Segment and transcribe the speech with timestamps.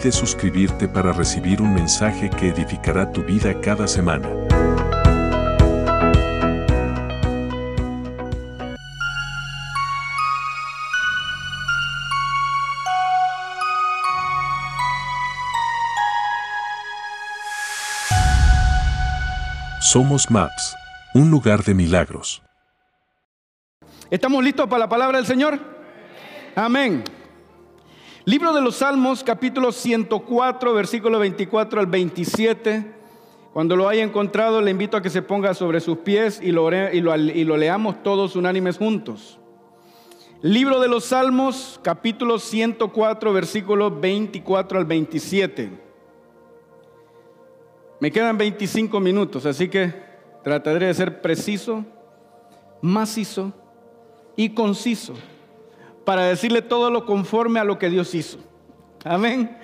[0.00, 4.28] Olvides suscribirte para recibir un mensaje que edificará tu vida cada semana.
[19.80, 20.76] Somos Maps,
[21.14, 22.42] un lugar de milagros.
[24.10, 25.58] ¿Estamos listos para la palabra del Señor?
[26.56, 27.04] Amén.
[28.26, 32.94] Libro de los Salmos, capítulo 104, versículo 24 al 27.
[33.54, 36.70] Cuando lo haya encontrado, le invito a que se ponga sobre sus pies y lo,
[36.70, 39.38] y lo, y lo leamos todos unánimes juntos.
[40.42, 45.70] Libro de los Salmos, capítulo 104, versículo 24 al 27.
[48.00, 49.94] Me quedan 25 minutos, así que
[50.44, 51.86] trataré de ser preciso,
[52.82, 53.54] macizo
[54.36, 55.14] y conciso
[56.10, 58.38] para decirle todo lo conforme a lo que Dios hizo.
[59.04, 59.56] Amén.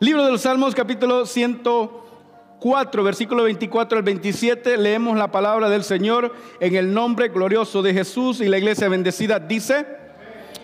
[0.00, 6.34] Libro de los Salmos, capítulo 104, versículo 24 al 27, leemos la palabra del Señor
[6.60, 9.86] en el nombre glorioso de Jesús y la iglesia bendecida dice,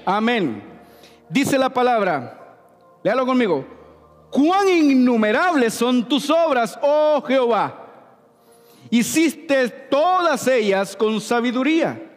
[0.06, 0.62] amén.
[1.28, 2.56] Dice la palabra,
[3.05, 3.67] léalo conmigo
[4.31, 7.81] cuán innumerables son tus obras, oh Jehová.
[8.89, 12.09] Hiciste todas ellas con sabiduría.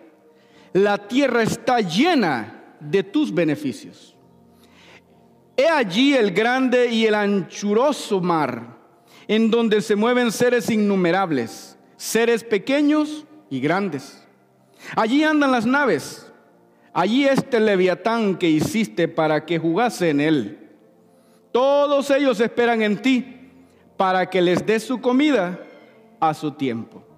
[0.75, 4.13] La tierra está llena de tus beneficios.
[5.55, 8.77] He allí el grande y el anchuroso mar,
[9.25, 14.21] en donde se mueven seres innumerables, seres pequeños y grandes.
[14.97, 16.29] Allí andan las naves.
[16.91, 20.71] Allí este leviatán que hiciste para que jugase en él.
[21.53, 23.49] Todos ellos esperan en ti
[23.95, 25.57] para que les des su comida
[26.19, 27.14] a su tiempo.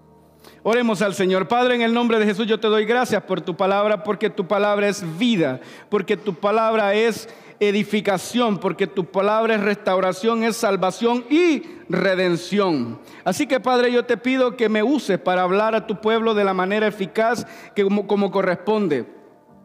[0.70, 1.48] Oremos al Señor.
[1.48, 4.50] Padre, en el nombre de Jesús yo te doy gracias por tu palabra, porque tu
[4.50, 7.30] palabra es vida, porque tu palabra es
[7.62, 13.00] edificación, porque tu palabra es restauración, es salvación y redención.
[13.24, 16.44] Así que Padre, yo te pido que me uses para hablar a tu pueblo de
[16.44, 19.06] la manera eficaz que como, como corresponde.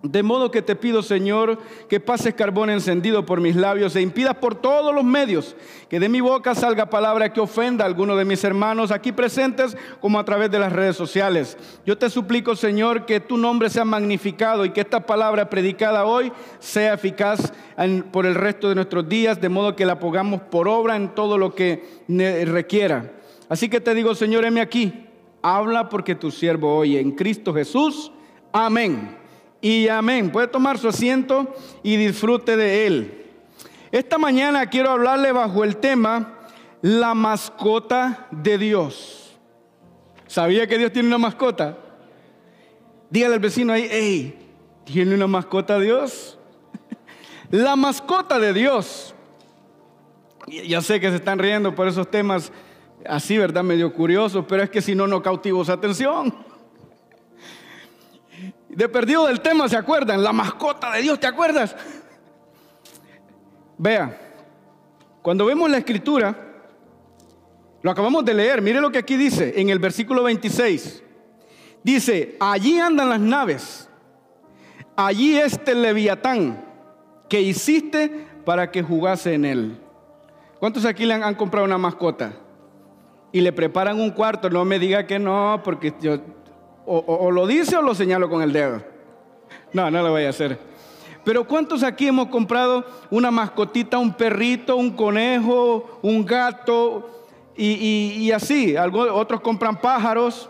[0.02, 1.58] De modo que te pido, Señor,
[1.88, 5.54] que pases carbón encendido por mis labios e impidas por todos los medios
[5.88, 9.76] que de mi boca salga palabra que ofenda a alguno de mis hermanos aquí presentes
[10.00, 11.56] como a través de las redes sociales.
[11.86, 16.32] Yo te suplico, Señor, que tu nombre sea magnificado y que esta palabra predicada hoy
[16.58, 17.52] sea eficaz
[18.10, 21.38] por el resto de nuestros días, de modo que la pongamos por obra en todo
[21.38, 23.12] lo que requiera.
[23.48, 25.06] Así que te digo, Señor, heme aquí.
[25.42, 26.98] Habla porque tu siervo oye.
[26.98, 28.10] En Cristo Jesús.
[28.52, 29.22] Amén
[29.62, 30.31] y amén.
[30.31, 33.25] Puede tomar su asiento y disfrute de él.
[33.93, 36.41] Esta mañana quiero hablarle bajo el tema
[36.83, 39.39] la mascota de Dios.
[40.27, 41.78] ¿Sabía que Dios tiene una mascota?
[43.09, 44.50] Dígale al vecino ahí, hey,
[44.84, 46.39] ¿tiene una mascota Dios?
[47.50, 49.15] la mascota de Dios.
[50.47, 52.50] Ya sé que se están riendo por esos temas
[53.06, 53.62] así, ¿verdad?
[53.62, 56.34] Medio curiosos, pero es que si no, no cautivo su atención.
[58.72, 60.22] De perdido del tema, ¿se acuerdan?
[60.22, 61.77] La mascota de Dios, ¿te acuerdas?
[63.77, 64.19] Vea,
[65.21, 66.34] cuando vemos la escritura,
[67.82, 71.03] lo acabamos de leer, mire lo que aquí dice en el versículo 26.
[71.82, 73.91] Dice, allí andan las naves,
[74.97, 76.65] allí este leviatán
[77.28, 79.81] que hiciste para que jugase en él.
[80.59, 82.32] ¿Cuántos aquí le han, han comprado una mascota?
[83.32, 86.21] Y le preparan un cuarto, no me diga que no, porque yo,
[86.87, 88.82] o, lo dice o lo señalo con el dedo.
[89.72, 90.59] No, no lo voy a hacer.
[91.25, 97.08] Pero ¿cuántos aquí hemos comprado una mascotita, un perrito, un conejo, un gato
[97.56, 98.75] y, así?
[98.76, 100.49] otros compran pájaros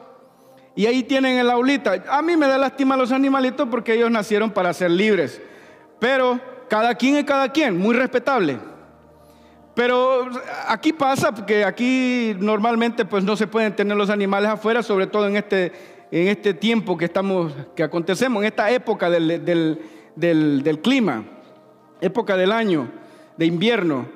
[0.74, 2.02] y ahí tienen el aulita.
[2.08, 5.42] A mí me da lástima los animalitos porque ellos nacieron para ser libres.
[5.98, 8.58] Pero cada quien es cada quien, muy respetable.
[9.74, 10.28] Pero
[10.68, 15.26] aquí pasa que aquí normalmente pues no se pueden tener los animales afuera, sobre todo
[15.28, 15.72] en este
[16.12, 19.44] en este tiempo que estamos, que acontecemos, en esta época del,
[20.14, 21.24] del, clima,
[22.02, 22.90] época del año,
[23.38, 24.06] de invierno,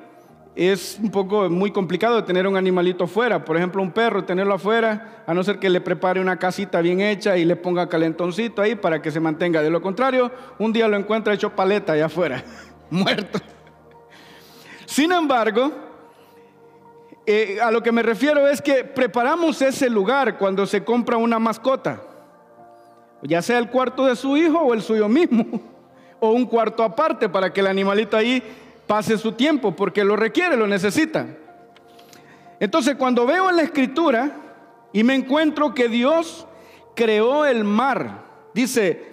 [0.55, 3.43] es un poco muy complicado tener un animalito afuera.
[3.43, 7.01] Por ejemplo, un perro, tenerlo afuera, a no ser que le prepare una casita bien
[7.01, 9.63] hecha y le ponga calentoncito ahí para que se mantenga.
[9.63, 12.43] De lo contrario, un día lo encuentra hecho paleta allá afuera,
[12.91, 13.39] muerto.
[14.85, 15.71] Sin embargo,
[17.29, 21.39] eh, a lo que me refiero es que preparamos ese lugar cuando se compra una
[21.39, 22.01] mascota,
[23.21, 25.45] ya sea el cuarto de su hijo o el suyo mismo,
[26.21, 28.41] o un cuarto aparte para que el animalito ahí
[28.87, 31.27] pase su tiempo, porque lo requiere, lo necesita.
[32.61, 34.31] Entonces, cuando veo en la escritura
[34.93, 36.47] y me encuentro que Dios
[36.95, 39.05] creó el mar, dice,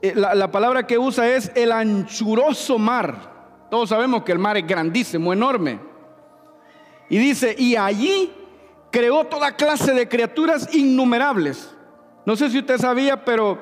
[0.00, 3.68] eh, la, la palabra que usa es el anchuroso mar.
[3.70, 5.91] Todos sabemos que el mar es grandísimo, enorme.
[7.12, 8.32] Y dice, y allí
[8.90, 11.68] creó toda clase de criaturas innumerables.
[12.24, 13.58] No sé si usted sabía, pero,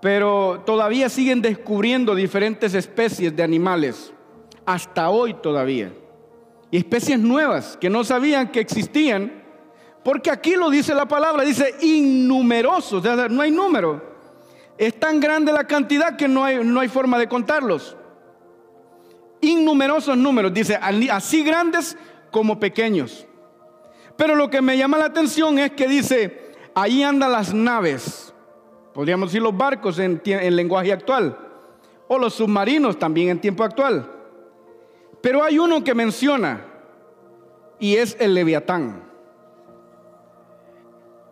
[0.00, 4.12] pero todavía siguen descubriendo diferentes especies de animales.
[4.66, 5.92] Hasta hoy todavía.
[6.72, 9.44] Y especies nuevas que no sabían que existían.
[10.02, 14.02] Porque aquí lo dice la palabra, dice innumerosos, no hay número.
[14.76, 17.96] Es tan grande la cantidad que no hay, no hay forma de contarlos.
[19.40, 20.76] Innumerosos números, dice,
[21.12, 21.96] así grandes
[22.32, 23.26] como pequeños.
[24.16, 28.34] Pero lo que me llama la atención es que dice, ahí andan las naves,
[28.92, 30.20] podríamos decir los barcos en,
[30.56, 31.38] lenguaje actual,
[32.08, 34.10] o los submarinos también en tiempo actual.
[35.20, 36.66] Pero hay uno que menciona,
[37.78, 39.04] y es el leviatán.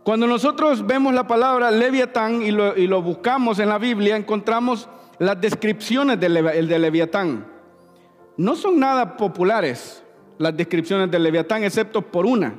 [0.04, 4.88] Cuando nosotros vemos la palabra leviatán y lo, buscamos en la Biblia, encontramos
[5.18, 6.34] las descripciones del,
[6.66, 7.46] del leviatán.
[8.36, 10.02] No son nada populares
[10.40, 12.54] las descripciones del leviatán, excepto por una.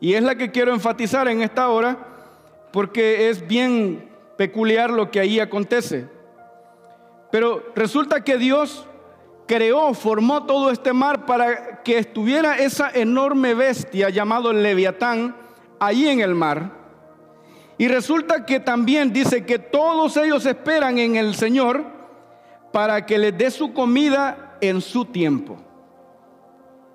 [0.00, 1.96] Y es la que quiero enfatizar en esta hora,
[2.72, 6.08] porque es bien peculiar lo que ahí acontece.
[7.30, 8.84] Pero resulta que Dios
[9.46, 15.36] creó, formó todo este mar para que estuviera esa enorme bestia llamado leviatán
[15.78, 16.72] allí en el mar.
[17.78, 21.84] Y resulta que también dice que todos ellos esperan en el Señor
[22.72, 25.67] para que les dé su comida en su tiempo.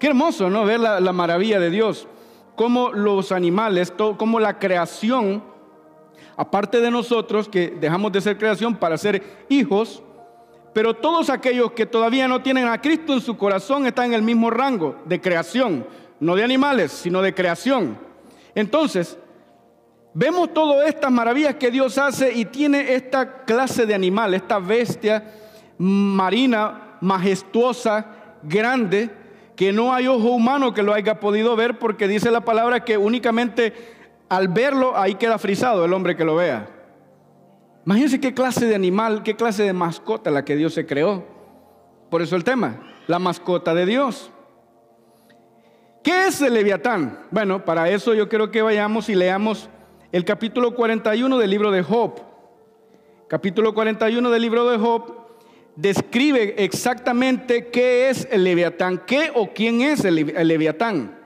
[0.03, 0.65] Qué hermoso, ¿no?
[0.65, 2.09] Ver la, maravilla de Dios.
[2.57, 5.41] Cómo los animales, como la creación,
[6.35, 10.03] aparte de nosotros que dejamos de ser creación para ser hijos,
[10.73, 14.23] pero todos aquellos que todavía no tienen a Cristo en su corazón están en el
[14.23, 15.87] mismo rango de creación,
[16.19, 17.97] no de animales, sino de creación.
[18.55, 19.17] Entonces,
[20.13, 25.31] vemos todas estas maravillas que Dios hace y tiene esta clase de animal, esta bestia
[25.77, 28.05] marina, majestuosa,
[28.43, 29.22] grande,
[29.55, 32.97] que no hay ojo humano que lo haya podido ver porque dice la palabra que
[32.97, 33.73] únicamente
[34.29, 36.67] al verlo ahí queda frisado el hombre que lo vea.
[37.85, 41.23] Imagínense qué clase de animal, qué clase de mascota la que Dios se creó.
[42.09, 44.31] Por eso el tema, la mascota de Dios.
[46.01, 47.19] ¿Qué es el leviatán?
[47.31, 49.69] Bueno, para eso yo quiero que vayamos y leamos
[50.11, 52.21] el capítulo 41 del libro de Job.
[53.27, 55.22] Capítulo 41 del libro de Job
[55.75, 61.19] describe exactamente qué es el leviatán, qué o quién es el, leviatán.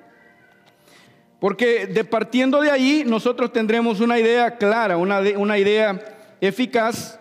[1.39, 5.99] Porque de partiendo de ahí nosotros tendremos una idea clara, una, una idea
[6.41, 7.19] eficaz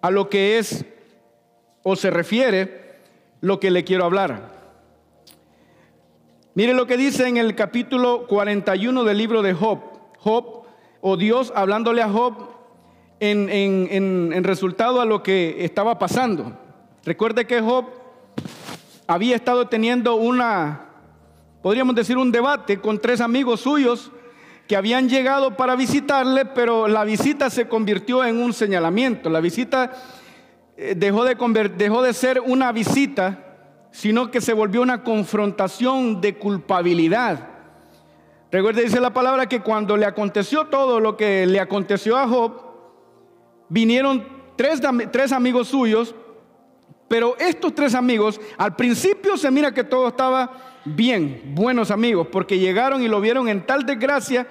[0.00, 0.84] a lo que es
[1.82, 2.98] o se refiere
[3.40, 4.52] lo que le quiero hablar.
[6.54, 9.80] Mire lo que dice en el capítulo 41 del libro de Job.
[10.18, 10.64] Job,
[11.00, 12.51] o Dios hablándole a Job
[13.22, 16.58] en, resultado a lo que estaba pasando.
[17.04, 17.86] Recuerde que Job
[19.06, 20.88] había estado teniendo una,
[21.62, 24.10] podríamos decir, un debate con tres amigos suyos
[24.66, 29.30] que habían llegado para visitarle, pero la visita se convirtió en un señalamiento.
[29.30, 29.92] La visita
[30.76, 31.36] eh, dejó de,
[31.76, 33.38] dejó de ser una visita,
[33.92, 37.48] sino que se volvió una confrontación de culpabilidad.
[38.50, 42.71] Recuerde, dice la palabra que cuando le aconteció todo lo que le aconteció a Job,
[43.72, 44.22] vinieron
[44.54, 46.14] tres, tres amigos suyos,
[47.08, 50.52] pero estos tres amigos, al principio se mira que todo estaba
[50.84, 54.46] bien, buenos amigos, porque llegaron y lo vieron en tal desgracia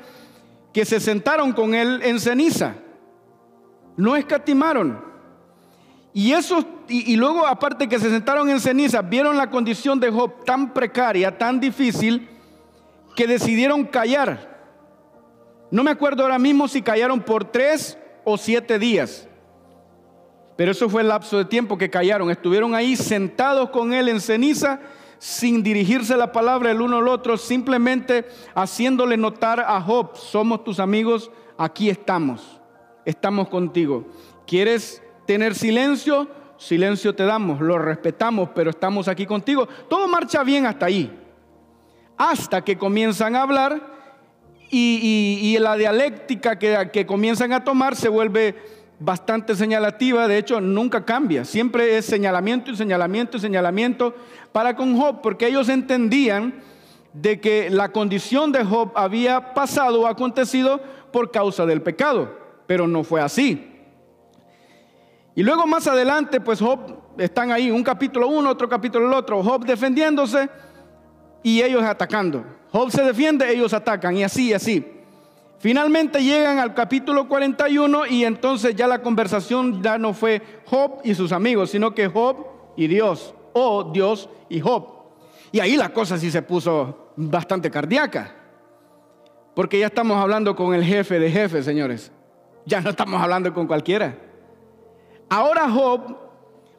[0.73, 2.75] que se sentaron con él en ceniza.
[3.95, 5.03] No escatimaron.
[6.13, 10.09] Y eso, y, y, luego aparte que se sentaron en ceniza, vieron la condición de
[10.09, 12.27] Job tan precaria, tan difícil,
[13.15, 14.49] que decidieron callar.
[15.69, 19.27] No me acuerdo ahora mismo si callaron por tres o siete días.
[20.55, 22.29] Pero eso fue el lapso de tiempo que callaron.
[22.29, 24.79] Estuvieron ahí sentados con él en ceniza,
[25.17, 28.25] sin dirigirse la palabra el uno al otro, simplemente
[28.55, 32.59] haciéndole notar a Job, somos tus amigos, aquí estamos,
[33.05, 34.05] estamos contigo.
[34.47, 36.27] ¿Quieres tener silencio?
[36.57, 39.67] Silencio te damos, lo respetamos, pero estamos aquí contigo.
[39.89, 41.11] Todo marcha bien hasta ahí.
[42.17, 43.90] Hasta que comienzan a hablar
[44.71, 48.55] y, la dialéctica que, que comienzan a tomar se vuelve
[48.99, 54.15] bastante señalativa, de hecho nunca cambia, siempre es señalamiento y señalamiento y señalamiento
[54.51, 56.61] para con Job, porque ellos entendían
[57.13, 60.79] de que la condición de Job había pasado o acontecido
[61.11, 62.37] por causa del pecado,
[62.67, 63.67] pero no fue así.
[65.35, 66.79] Y luego más adelante, pues Job
[67.17, 70.49] están ahí, un capítulo uno, otro capítulo el otro, Job defendiéndose
[71.43, 72.45] y ellos atacando.
[72.71, 74.85] Job se defiende, ellos atacan y así, así.
[75.59, 81.13] Finalmente llegan al capítulo 41 y entonces ya la conversación ya no fue Job y
[81.13, 84.87] sus amigos, sino que Job y Dios, o Dios y Job.
[85.51, 88.33] Y ahí la cosa sí se puso bastante cardíaca,
[89.53, 92.11] porque ya estamos hablando con el jefe de jefes, señores.
[92.65, 94.17] Ya no estamos hablando con cualquiera.
[95.29, 96.17] Ahora Job,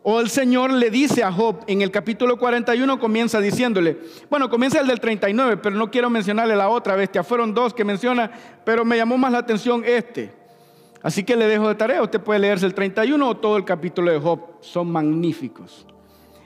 [0.05, 4.81] o el Señor le dice a Job en el capítulo 41, comienza diciéndole, bueno, comienza
[4.81, 8.31] el del 39, pero no quiero mencionarle la otra bestia, fueron dos que menciona,
[8.65, 10.35] pero me llamó más la atención este.
[11.03, 14.11] Así que le dejo de tarea, usted puede leerse el 31 o todo el capítulo
[14.11, 15.87] de Job, son magníficos.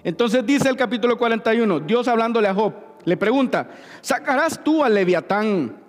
[0.04, 3.70] Entonces dice el capítulo 41, Dios hablándole a Job, le pregunta,
[4.02, 5.82] ¿sacarás tú al leviatán?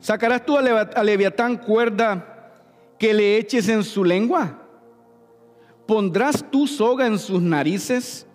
[0.00, 2.52] ¿Sacarás tú al leviatán cuerda
[2.98, 4.65] que le eches en su lengua?
[5.86, 8.26] ¿Pondrás tu soga en sus narices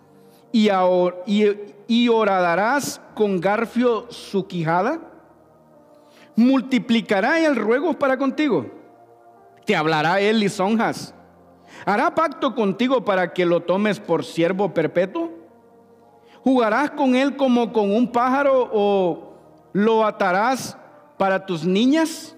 [0.52, 5.00] y, horadarás con garfio su quijada?
[6.34, 8.66] ¿Multiplicará el ruego para contigo?
[9.66, 11.14] ¿Te hablará él lisonjas?
[11.84, 15.30] ¿Hará pacto contigo para que lo tomes por siervo perpetuo?
[16.42, 19.34] ¿Jugarás con él como con un pájaro o
[19.72, 20.76] lo atarás
[21.18, 22.34] para tus niñas?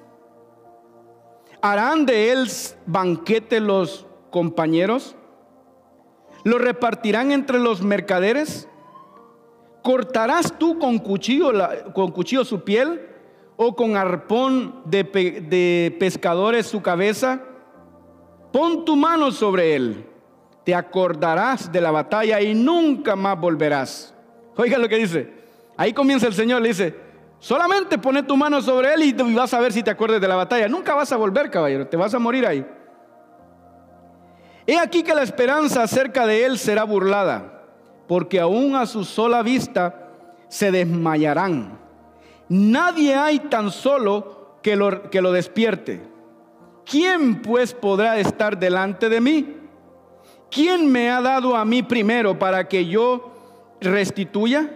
[1.62, 2.48] ¿Harán de él
[2.84, 5.14] banquete los compañeros?
[6.42, 8.68] ¿Lo repartirán entre los mercaderes?
[9.80, 11.52] ¿Cortarás tú con cuchillo,
[11.94, 13.00] con cuchillo su piel
[13.56, 17.42] o con arpón de, pescadores su cabeza?
[18.52, 20.04] Pon tu mano sobre él,
[20.64, 24.12] te acordarás de la batalla y nunca más volverás.
[24.56, 25.32] Oiga lo que dice.
[25.76, 26.92] Ahí comienza el Señor, le dice,
[27.38, 30.34] solamente pone tu mano sobre él y vas a ver si te acuerdas de la
[30.34, 30.66] batalla.
[30.66, 32.66] Nunca vas a volver, caballero, te vas a morir ahí.
[34.66, 37.62] He aquí que la esperanza acerca de él será burlada,
[38.08, 40.10] porque aún a su sola vista
[40.48, 41.78] se desmayarán.
[42.48, 46.02] Nadie hay tan solo que lo, que lo despierte.
[46.86, 49.56] ¿Quién pues podrá estar delante de mí?
[50.50, 53.32] ¿Quién me ha dado a mí primero para que yo
[53.80, 54.70] restituya?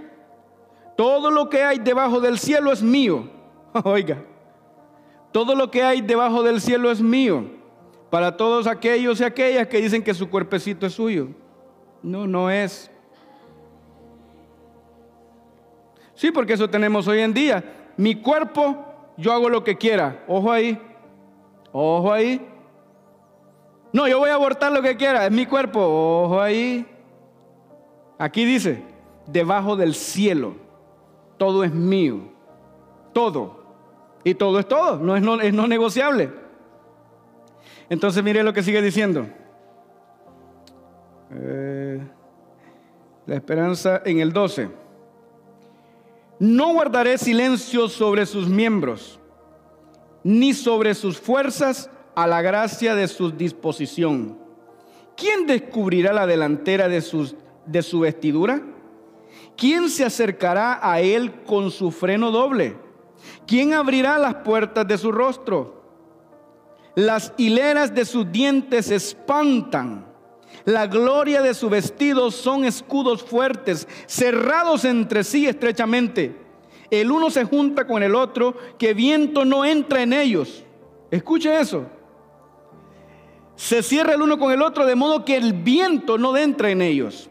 [0.97, 3.29] Todo lo que hay debajo del cielo es mío.
[3.85, 4.23] Oiga,
[5.33, 7.58] todo lo que hay debajo del cielo es mío
[8.11, 11.29] para todos aquellos y aquellas que dicen que su cuerpecito es suyo.
[12.03, 12.91] No, no es.
[16.15, 17.93] Sí, porque eso tenemos hoy en día.
[17.97, 18.77] Mi cuerpo,
[19.17, 20.25] yo hago lo que quiera.
[20.27, 20.81] Ojo ahí.
[21.73, 22.47] Ojo ahí.
[23.93, 25.27] No, yo voy a abortar lo que quiera.
[25.27, 25.81] Es mi cuerpo.
[25.81, 26.87] Ojo ahí.
[28.19, 28.83] Aquí dice,
[29.27, 30.55] debajo del cielo,
[31.37, 32.21] todo es mío.
[33.13, 33.59] Todo.
[34.25, 34.99] Y todo es todo.
[34.99, 36.48] No es no, es no negociable.
[37.91, 39.27] Entonces mire lo que sigue diciendo.
[41.31, 42.01] Eh,
[43.27, 44.71] la esperanza en el 12.
[46.39, 49.19] No guardaré silencio sobre sus miembros,
[50.23, 54.39] ni sobre sus fuerzas a la gracia de su disposición.
[55.17, 57.35] ¿Quién descubrirá la delantera de, sus,
[57.67, 58.63] de su vestidura?
[59.57, 62.77] ¿Quién se acercará a él con su freno doble?
[63.47, 65.78] ¿Quién abrirá las puertas de su rostro?
[66.99, 70.05] Las hileras de sus dientes espantan.
[70.65, 76.35] La gloria de su vestido son escudos fuertes, cerrados entre sí estrechamente.
[76.91, 80.65] El uno se junta con el otro, que viento no entra en ellos.
[81.13, 81.87] Escuche eso.
[83.55, 86.83] Se cierra el uno con el otro de modo que el viento no entra en
[86.83, 87.31] ellos.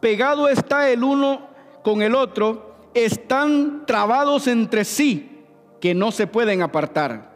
[0.00, 1.46] Pegado está el uno
[1.84, 5.44] con el otro, están trabados entre sí,
[5.80, 7.33] que no se pueden apartar.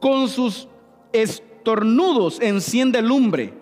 [0.00, 0.66] Con sus
[1.12, 3.52] estornudos enciende lumbre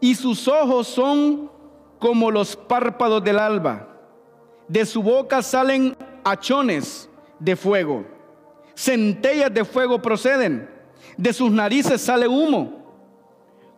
[0.00, 1.50] y sus ojos son
[1.98, 3.88] como los párpados del alba.
[4.68, 7.08] De su boca salen hachones
[7.38, 8.04] de fuego.
[8.74, 10.68] Centellas de fuego proceden.
[11.16, 12.72] De sus narices sale humo,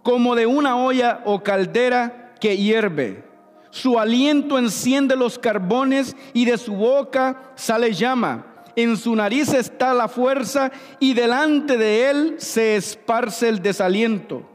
[0.02, 3.24] como de una olla o caldera que hierve.
[3.70, 9.94] Su aliento enciende los carbones y de su boca sale llama en su nariz está
[9.94, 14.48] la fuerza y delante de él se esparce el desaliento.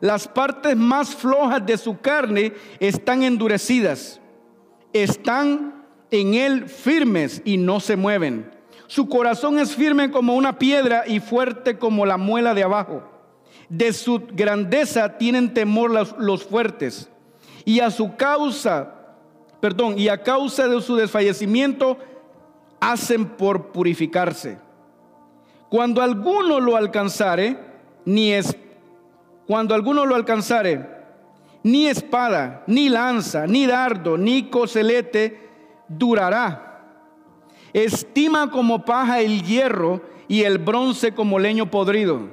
[0.00, 4.20] Las partes más flojas de su carne están endurecidas,
[4.92, 8.50] están en él firmes y no se mueven.
[8.86, 13.02] Su corazón es firme como una piedra y fuerte como la muela de abajo.
[13.68, 17.08] De su grandeza tienen temor los, fuertes
[17.64, 18.94] y a su causa
[19.64, 21.96] perdón, y a causa de su desfallecimiento
[22.92, 24.58] hacen por purificarse.
[25.68, 27.58] Cuando alguno lo alcanzare,
[28.04, 28.56] ni es
[29.46, 30.88] cuando alguno lo alcanzare,
[31.62, 35.48] ni espada, ni lanza, ni dardo, ni coselete
[35.88, 36.82] durará.
[37.72, 42.28] Estima como paja el hierro y el bronce como leño podrido.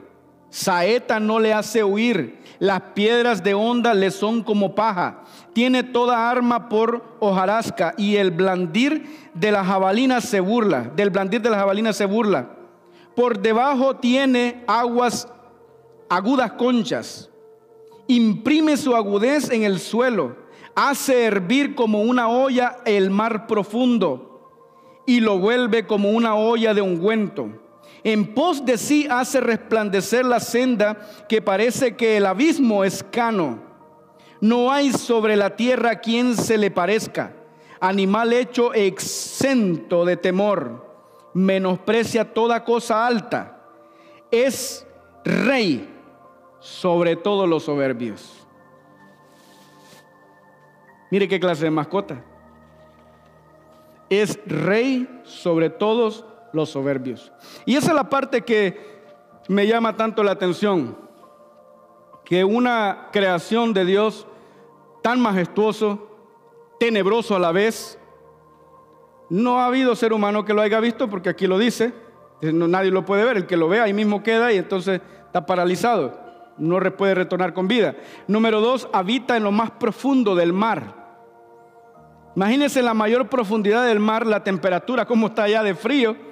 [0.51, 5.23] Saeta no le hace huir, las piedras de onda le son como paja.
[5.53, 11.41] Tiene toda arma por hojarasca y el blandir de la jabalina se burla, del blandir
[11.41, 12.49] de la jabalina se burla.
[13.15, 15.29] Por debajo tiene aguas
[16.09, 17.29] agudas conchas.
[18.07, 20.35] Imprime su agudez en el suelo.
[20.75, 24.51] Hace hervir como una olla el mar profundo
[25.05, 27.61] y lo vuelve como una olla de ungüento
[28.03, 30.97] en pos de sí hace resplandecer la senda
[31.29, 33.59] que parece que el abismo es cano.
[34.39, 37.33] No hay sobre la tierra quien se le parezca.
[37.79, 40.89] Animal hecho exento de temor.
[41.33, 43.59] Menosprecia toda cosa alta.
[44.31, 44.85] Es
[45.23, 45.87] rey
[46.59, 48.47] sobre todos los soberbios.
[51.11, 52.23] Mire qué clase de mascota.
[54.09, 57.31] Es rey sobre todos los soberbios.
[57.65, 58.91] Y esa es la parte que
[59.47, 60.97] me llama tanto la atención,
[62.23, 64.27] que una creación de Dios
[65.01, 66.07] tan majestuoso,
[66.79, 67.97] tenebroso a la vez,
[69.29, 71.93] no ha habido ser humano que lo haya visto, porque aquí lo dice,
[72.41, 76.19] nadie lo puede ver, el que lo ve ahí mismo queda y entonces está paralizado,
[76.57, 77.95] no puede retornar con vida.
[78.27, 81.01] Número dos, habita en lo más profundo del mar.
[82.35, 86.30] Imagínense la mayor profundidad del mar, la temperatura, cómo está allá de frío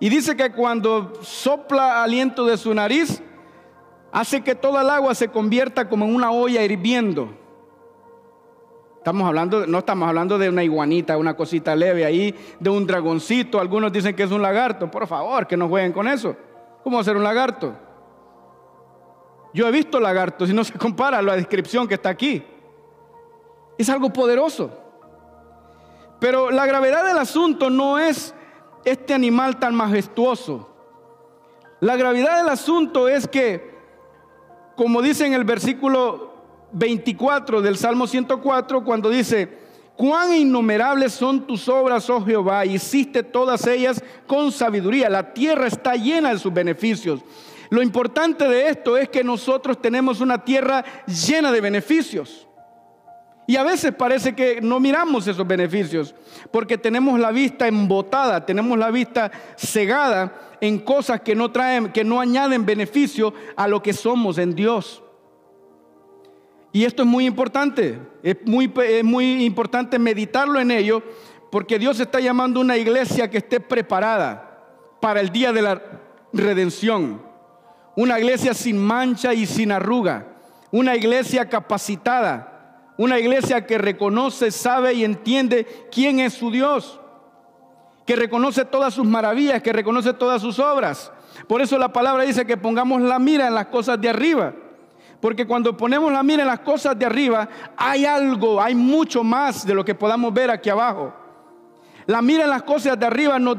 [0.00, 3.22] y dice que cuando sopla aliento de su nariz,
[4.12, 7.34] hace que toda el agua se convierta como en una olla hirviendo.
[8.98, 13.58] Estamos hablando, no estamos hablando de una iguanita, una cosita leve ahí, de un dragoncito.
[13.58, 14.90] Algunos dicen que es un lagarto.
[14.90, 16.36] Por favor, que no jueguen con eso.
[16.84, 17.74] ¿Cómo hacer un lagarto?
[19.54, 22.44] Yo he visto lagartos y no se compara a la descripción que está aquí.
[23.78, 24.70] Es algo poderoso.
[26.20, 28.34] Pero la gravedad del asunto no es
[28.90, 30.68] este animal tan majestuoso.
[31.80, 33.76] La gravedad del asunto es que,
[34.76, 36.34] como dice en el versículo
[36.72, 39.58] 24 del Salmo 104, cuando dice,
[39.96, 45.94] cuán innumerables son tus obras, oh Jehová, hiciste todas ellas con sabiduría, la tierra está
[45.94, 47.20] llena de sus beneficios.
[47.70, 52.47] Lo importante de esto es que nosotros tenemos una tierra llena de beneficios.
[53.48, 56.14] Y a veces parece que no miramos esos beneficios
[56.50, 62.04] porque tenemos la vista embotada, tenemos la vista cegada en cosas que no traen, que
[62.04, 65.02] no añaden beneficio a lo que somos en Dios.
[66.72, 71.02] Y esto es muy importante, es muy, es muy importante meditarlo en ello
[71.50, 75.82] porque Dios está llamando a una iglesia que esté preparada para el día de la
[76.34, 77.22] redención.
[77.96, 80.36] Una iglesia sin mancha y sin arruga.
[80.70, 82.47] Una iglesia capacitada
[82.98, 87.00] una iglesia que reconoce, sabe y entiende quién es su Dios.
[88.04, 91.12] Que reconoce todas sus maravillas, que reconoce todas sus obras.
[91.46, 94.52] Por eso la palabra dice que pongamos la mira en las cosas de arriba.
[95.20, 99.64] Porque cuando ponemos la mira en las cosas de arriba, hay algo, hay mucho más
[99.64, 101.14] de lo que podamos ver aquí abajo.
[102.06, 103.58] La mira en las cosas de arriba nos,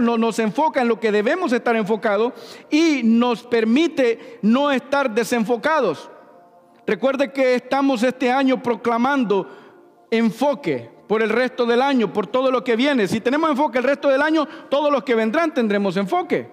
[0.00, 2.32] nos enfoca en lo que debemos estar enfocados
[2.70, 6.10] y nos permite no estar desenfocados.
[6.86, 9.48] Recuerde que estamos este año proclamando
[10.10, 13.08] enfoque por el resto del año, por todo lo que viene.
[13.08, 16.48] Si tenemos enfoque el resto del año, todos los que vendrán tendremos enfoque.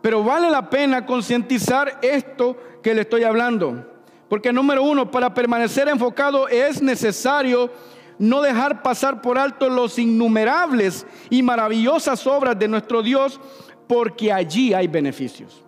[0.00, 3.84] Pero vale la pena concientizar esto que le estoy hablando.
[4.28, 7.70] Porque número uno, para permanecer enfocado es necesario
[8.18, 13.40] no dejar pasar por alto los innumerables y maravillosas obras de nuestro Dios,
[13.86, 15.64] porque allí hay beneficios.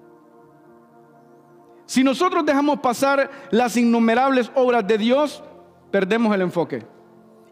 [1.91, 5.43] Si nosotros dejamos pasar las innumerables obras de Dios,
[5.91, 6.87] perdemos el enfoque.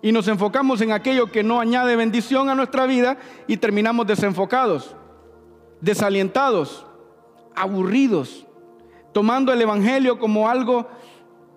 [0.01, 4.95] Y nos enfocamos en aquello que no añade bendición a nuestra vida y terminamos desenfocados,
[5.81, 6.87] desalientados,
[7.57, 8.47] aburridos,
[9.13, 10.87] tomando el Evangelio como algo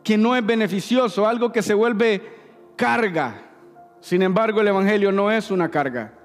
[0.04, 2.34] que no es beneficioso, algo que se vuelve
[2.78, 3.44] carga.
[4.00, 6.16] Sin embargo, el Evangelio no es una carga.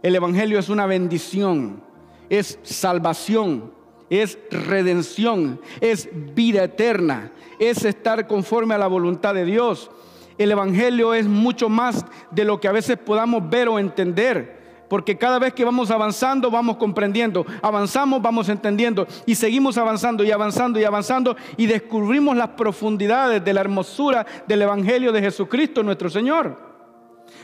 [0.00, 1.82] El Evangelio es una bendición,
[2.30, 3.72] es salvación,
[4.10, 9.90] es redención, es vida eterna, es estar conforme a la voluntad de Dios.
[10.38, 14.64] El Evangelio es mucho más de lo que a veces podamos ver o entender.
[14.88, 17.46] Porque cada vez que vamos avanzando, vamos comprendiendo.
[17.62, 19.06] Avanzamos, vamos entendiendo.
[19.26, 21.36] Y seguimos avanzando y avanzando y avanzando.
[21.56, 26.73] Y descubrimos las profundidades de la hermosura del Evangelio de Jesucristo nuestro Señor.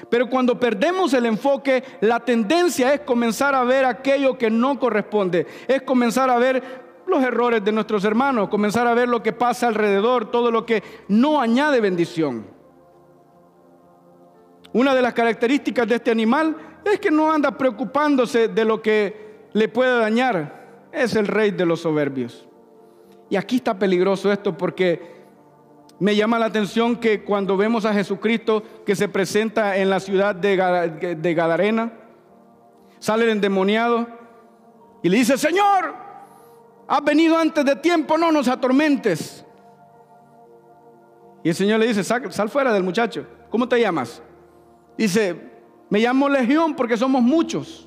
[0.08, 5.46] Pero cuando perdemos el enfoque, la tendencia es comenzar a ver aquello que no corresponde,
[5.68, 9.66] es comenzar a ver los errores de nuestros hermanos, comenzar a ver lo que pasa
[9.66, 12.46] alrededor, todo lo que no añade bendición.
[14.72, 19.48] Una de las características de este animal es que no anda preocupándose de lo que
[19.52, 20.88] le puede dañar.
[20.92, 22.46] Es el rey de los soberbios.
[23.28, 25.19] Y aquí está peligroso esto porque
[26.00, 30.34] me llama la atención que cuando vemos a Jesucristo que se presenta en la ciudad
[30.34, 31.92] de, Gadarena,
[32.98, 34.08] sale el endemoniado
[35.02, 35.94] y le dice, Señor,
[36.88, 39.44] has venido antes de tiempo, no nos atormentes.
[41.44, 43.26] Y el Señor le dice, sal, sal fuera del muchacho.
[43.50, 44.22] ¿Cómo te llamas?
[44.96, 45.38] Dice,
[45.90, 47.86] me llamo Legión porque somos muchos.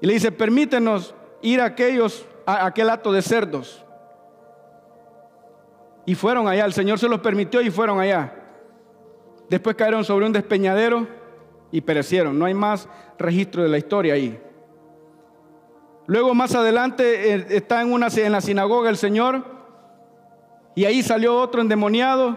[0.00, 3.84] Y le dice, permítenos ir a aquellos, a aquel acto de cerdos.
[6.04, 8.34] Y fueron allá, el Señor se los permitió y fueron allá.
[9.48, 11.06] Después cayeron sobre un despeñadero
[11.70, 12.38] y perecieron.
[12.38, 12.88] No hay más
[13.18, 14.40] registro de la historia ahí.
[16.06, 19.44] Luego más adelante eh, está en, una, en la sinagoga el Señor
[20.74, 22.36] y ahí salió otro endemoniado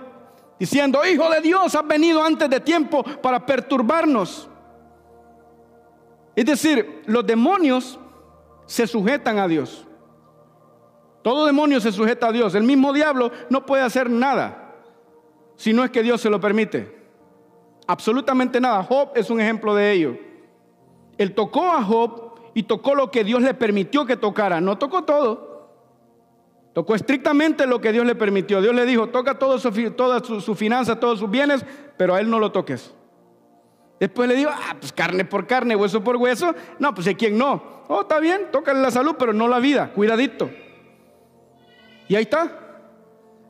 [0.60, 4.50] diciendo, Hijo de Dios, has venido antes de tiempo para perturbarnos.
[6.36, 8.00] Es decir, los demonios
[8.66, 9.88] se sujetan a Dios.
[11.26, 12.54] Todo demonio se sujeta a Dios.
[12.54, 14.76] El mismo diablo no puede hacer nada
[15.56, 16.96] si no es que Dios se lo permite.
[17.88, 18.84] Absolutamente nada.
[18.84, 20.20] Job es un ejemplo de ello.
[21.18, 24.62] Él tocó a Job y tocó lo que Dios le permitió que tocara.
[24.62, 25.72] No tocó todo.
[26.74, 28.62] Tocó estrictamente lo que Dios le permitió.
[28.62, 31.66] Dios le dijo, toca todo su, toda su, finanza, todos sus bienes,
[31.98, 32.94] pero a él no lo toques.
[34.00, 36.54] Después le dijo, ah, pues carne por carne, hueso por hueso.
[36.78, 37.64] No, pues ¿a quién no?
[37.88, 39.92] Oh, está bien, tócale la salud, pero no la vida.
[39.92, 40.52] Cuidadito.
[42.08, 42.66] Y ahí está.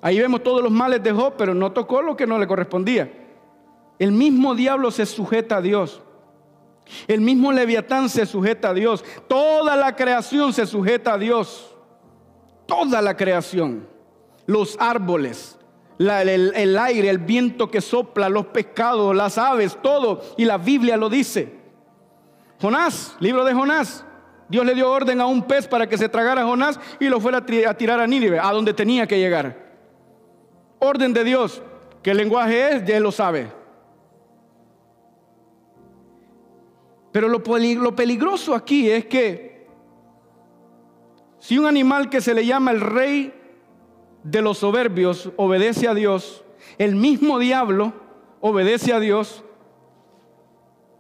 [0.02, 3.12] Ahí vemos todos los males de Job, pero no tocó lo que no le correspondía.
[3.98, 6.02] El mismo diablo se sujeta a Dios.
[7.08, 9.04] El mismo leviatán se sujeta a Dios.
[9.28, 11.76] Toda la creación se sujeta a Dios.
[12.68, 13.88] Toda la creación.
[14.46, 15.58] Los árboles,
[15.98, 20.22] el, el aire, el viento que sopla, los pescados, las aves, todo.
[20.38, 21.52] Y la Biblia lo dice.
[22.62, 24.06] Jonás, libro de Jonás.
[24.47, 27.19] Dios le dio orden a un pez para que se tragara a Jonás y lo
[27.19, 29.58] fuera a tirar a Nínive, a donde tenía que llegar.
[30.79, 31.62] Orden de Dios.
[32.03, 32.86] ¿Qué lenguaje es?
[32.86, 33.47] Ya él lo sabe.
[37.12, 39.67] Pero lo, lo peligroso aquí es que
[41.39, 43.34] si un animal que se le llama el rey
[44.23, 46.43] de los soberbios obedece a Dios,
[46.77, 47.93] el mismo diablo
[48.41, 49.43] obedece a Dios,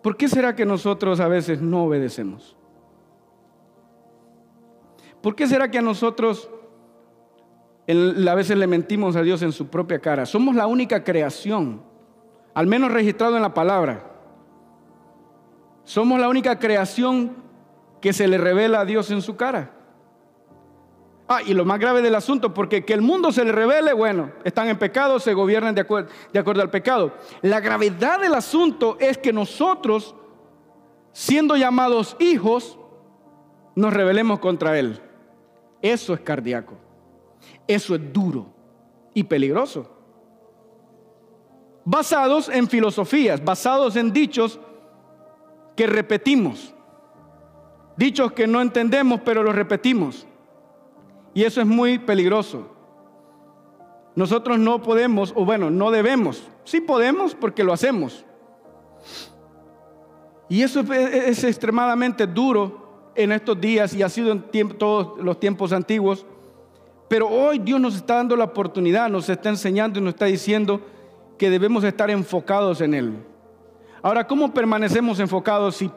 [0.01, 2.55] ¿por qué será que nosotros a veces no obedecemos?
[5.25, 6.51] ¿Por qué será que a nosotros
[7.87, 10.27] a veces le mentimos a Dios en su propia cara?
[10.27, 11.81] Somos la única creación,
[12.53, 14.05] al menos registrado en la palabra.
[15.83, 17.37] Somos la única creación
[18.01, 19.71] que se le revela a Dios en su cara.
[21.27, 24.31] Ah, y lo más grave del asunto, porque que el mundo se le revele, bueno,
[24.43, 27.13] están en pecado, se gobiernan de acuerdo, al pecado.
[27.41, 30.13] La gravedad del asunto es que nosotros,
[31.13, 32.77] siendo llamados hijos,
[33.73, 35.01] nos rebelemos contra Él.
[35.85, 36.73] Eso es cardíaco.
[37.67, 38.47] Eso es duro
[39.13, 39.87] y peligroso.
[41.83, 44.59] Basados en filosofías, basados en dichos
[45.75, 46.73] que repetimos.
[47.97, 50.25] Dichos que no entendemos, pero los repetimos.
[51.35, 52.67] Y eso es muy peligroso.
[54.15, 56.49] Nosotros no podemos, o bueno, no debemos.
[56.63, 58.25] Sí podemos porque lo hacemos.
[60.49, 62.84] Y eso es, extremadamente duro
[63.15, 66.25] en estos días y ha sido en todos los tiempos antiguos.
[67.07, 70.81] Pero hoy Dios nos está dando la oportunidad, nos está enseñando y nos está diciendo
[71.37, 73.13] que debemos estar enfocados en Él.
[74.01, 75.89] Ahora, ¿cómo permanecemos enfocados si,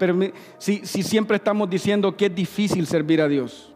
[0.58, 3.74] si, siempre estamos diciendo que es difícil servir a Dios?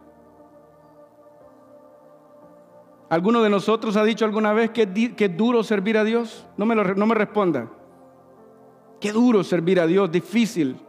[3.09, 6.47] ¿Alguno de nosotros ha dicho alguna vez que, es duro servir a Dios?
[6.57, 7.69] No me, no me responda.
[8.99, 10.79] Qué duro servir a Dios, difícil.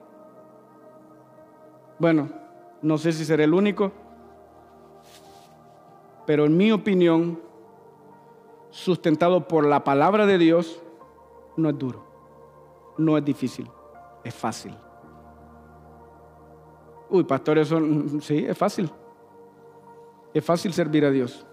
[1.98, 2.30] Bueno,
[2.84, 3.90] no sé si seré el único,
[6.26, 7.40] pero en mi opinión,
[8.70, 10.82] sustentado por la palabra de Dios,
[11.56, 12.04] no es duro,
[12.98, 13.70] no es difícil,
[14.22, 14.76] es fácil.
[17.08, 17.80] Uy, pastor, eso
[18.20, 18.90] sí, es fácil.
[20.34, 21.46] Es fácil servir a Dios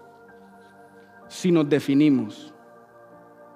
[1.28, 2.52] si nos definimos.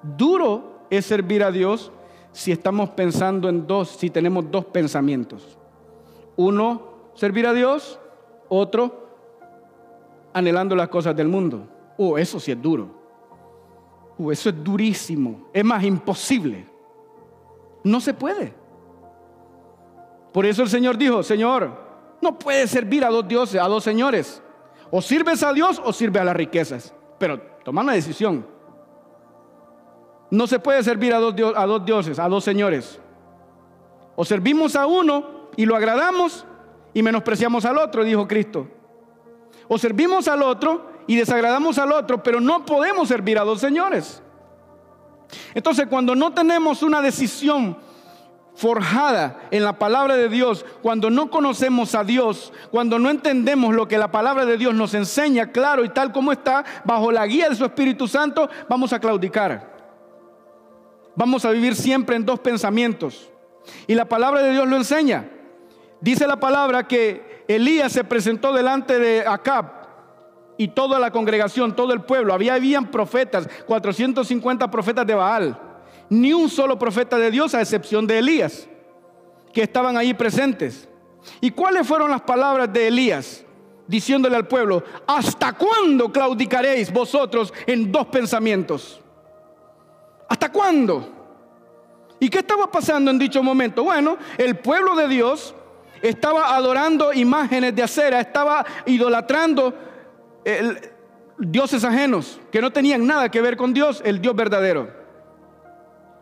[0.02, 1.92] Duro es servir a Dios
[2.32, 5.58] si estamos pensando en dos, si tenemos dos pensamientos.
[6.36, 7.98] Uno servir a Dios,
[8.48, 9.06] otro
[10.32, 11.66] anhelando las cosas del mundo.
[11.96, 12.90] Oh, eso sí es duro.
[14.18, 15.48] Oh, eso es durísimo.
[15.52, 16.68] Es más imposible.
[17.82, 18.54] No se puede.
[20.32, 21.70] Por eso el Señor dijo, Señor,
[22.20, 24.42] no puedes servir a dos dioses, a dos señores.
[24.90, 26.94] O sirves a Dios o sirves a las riquezas.
[27.18, 28.46] Pero toma una decisión.
[30.30, 33.00] No se puede servir a dos, a dos dioses, a dos señores.
[34.16, 36.44] O servimos a uno y lo agradamos
[36.96, 38.66] y menospreciamos al otro, dijo Cristo.
[39.68, 44.22] O servimos al otro y desagradamos al otro, pero no podemos servir a dos señores.
[45.52, 47.76] Entonces, cuando no tenemos una decisión
[48.54, 53.86] forjada en la palabra de Dios, cuando no conocemos a Dios, cuando no entendemos lo
[53.86, 57.50] que la palabra de Dios nos enseña claro y tal como está, bajo la guía
[57.50, 59.70] de su Espíritu Santo, vamos a claudicar.
[61.14, 63.28] Vamos a vivir siempre en dos pensamientos.
[63.86, 65.35] Y la palabra de Dios lo enseña.
[66.00, 69.86] Dice la palabra que Elías se presentó delante de Acab
[70.58, 72.34] y toda la congregación, todo el pueblo.
[72.34, 75.60] Había habían profetas, 450 profetas de Baal.
[76.08, 78.68] Ni un solo profeta de Dios a excepción de Elías,
[79.52, 80.88] que estaban ahí presentes.
[81.40, 83.44] ¿Y cuáles fueron las palabras de Elías?
[83.88, 89.00] Diciéndole al pueblo, ¿hasta cuándo claudicaréis vosotros en dos pensamientos?
[90.28, 91.08] ¿Hasta cuándo?
[92.18, 93.84] ¿Y qué estaba pasando en dicho momento?
[93.84, 95.54] Bueno, el pueblo de Dios
[96.02, 99.74] estaba adorando imágenes de acera, estaba idolatrando
[101.38, 104.88] dioses ajenos que no tenían nada que ver con Dios, el Dios verdadero.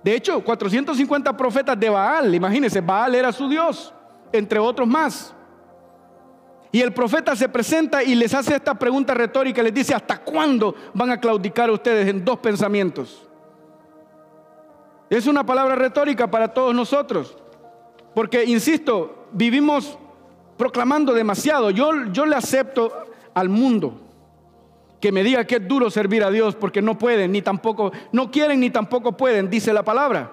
[0.03, 3.93] De hecho, 450 profetas de Baal, imagínense, Baal era su Dios,
[4.33, 5.35] entre otros más.
[6.71, 10.75] Y el profeta se presenta y les hace esta pregunta retórica, les dice, ¿hasta cuándo
[10.93, 13.27] van a claudicar ustedes en dos pensamientos?
[15.09, 17.37] Es una palabra retórica para todos nosotros,
[18.15, 19.99] porque, insisto, vivimos
[20.57, 21.71] proclamando demasiado.
[21.71, 22.93] Yo, yo le acepto
[23.35, 24.01] al mundo
[25.01, 28.31] que me diga que es duro servir a Dios porque no pueden, ni tampoco, no
[28.31, 30.33] quieren ni tampoco pueden, dice la palabra.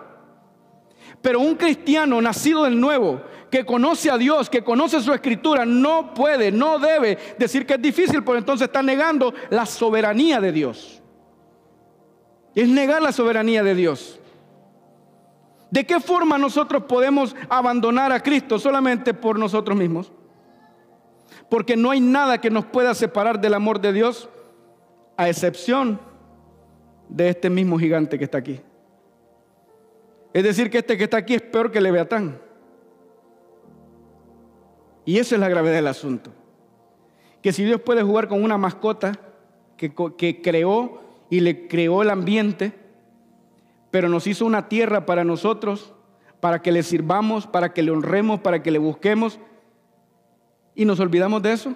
[1.22, 6.14] Pero un cristiano nacido del nuevo, que conoce a Dios, que conoce su escritura, no
[6.14, 11.02] puede, no debe decir que es difícil, porque entonces está negando la soberanía de Dios.
[12.56, 14.21] Es negar la soberanía de Dios.
[15.72, 20.12] ¿De qué forma nosotros podemos abandonar a Cristo solamente por nosotros mismos?
[21.50, 24.30] Porque no hay nada que nos pueda separar del amor de Dios,
[25.16, 26.00] a excepción
[27.08, 28.60] de este mismo gigante que está aquí.
[30.34, 32.40] Es decir, que este que está aquí es peor que Leviatán.
[35.06, 36.32] Y esa es la gravedad del asunto.
[37.42, 39.14] Que si Dios puede jugar con una mascota
[39.78, 42.74] que, que creó y le creó el ambiente,
[43.92, 45.94] pero nos hizo una tierra para nosotros,
[46.40, 49.40] para que le sirvamos, para que le honremos, para que le busquemos,
[50.74, 51.76] y nos olvidamos de eso,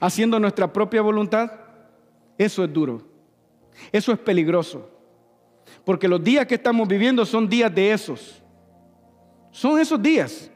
[0.00, 1.50] haciendo nuestra propia voluntad.
[2.36, 3.02] Eso es duro,
[3.92, 4.90] eso es peligroso,
[5.84, 8.42] porque los días que estamos viviendo son días de esos,
[9.50, 10.50] son esos días.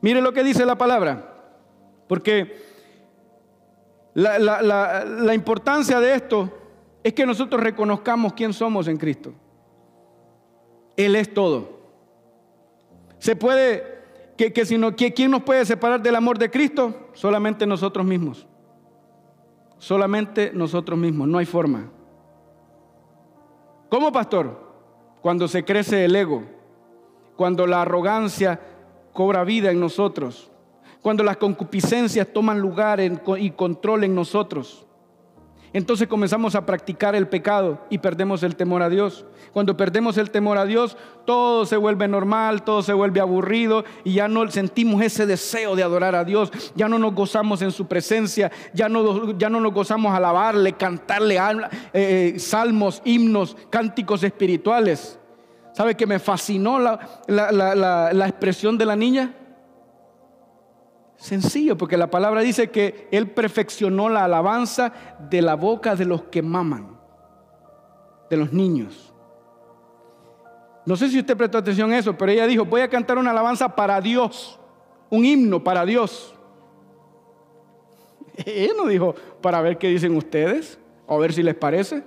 [0.00, 1.34] Mire lo que dice la palabra,
[2.06, 2.56] porque
[4.14, 6.50] la, importancia de esto
[7.02, 9.34] es que nosotros reconozcamos quién somos en Cristo.
[10.96, 11.80] Él es todo.
[13.18, 13.82] Se puede,
[14.36, 17.08] que, que, si no, ¿quién nos puede separar del amor de Cristo?
[17.12, 18.46] Solamente nosotros mismos.
[19.78, 21.90] Solamente nosotros mismos, no hay forma.
[23.88, 24.64] ¿Cómo, pastor?
[25.20, 26.44] Cuando se crece el ego,
[27.36, 28.60] cuando la arrogancia
[29.12, 30.50] cobra vida en nosotros,
[31.02, 34.86] cuando las concupiscencias toman lugar y control en nosotros.
[35.76, 39.26] Entonces comenzamos a practicar el pecado y perdemos el temor a Dios.
[39.52, 44.14] Cuando perdemos el temor a Dios, todo se vuelve normal, todo se vuelve aburrido y
[44.14, 47.86] ya no sentimos ese deseo de adorar a Dios, ya no nos gozamos en su
[47.86, 51.38] presencia, ya no, ya no nos gozamos alabarle, cantarle
[51.92, 55.18] eh, salmos, himnos, cánticos espirituales.
[55.74, 59.45] ¿Sabe que me fascinó la, la expresión de la niña?
[61.16, 64.92] Sencillo, porque la palabra dice que Él perfeccionó la alabanza
[65.30, 66.98] de la boca de los que maman,
[68.28, 69.14] de los niños.
[70.84, 73.30] No sé si usted prestó atención a eso, pero ella dijo, voy a cantar una
[73.30, 74.60] alabanza para Dios,
[75.10, 76.32] un himno para Dios.
[78.44, 82.04] Ella no dijo, para ver qué dicen ustedes, o a ver si les parece.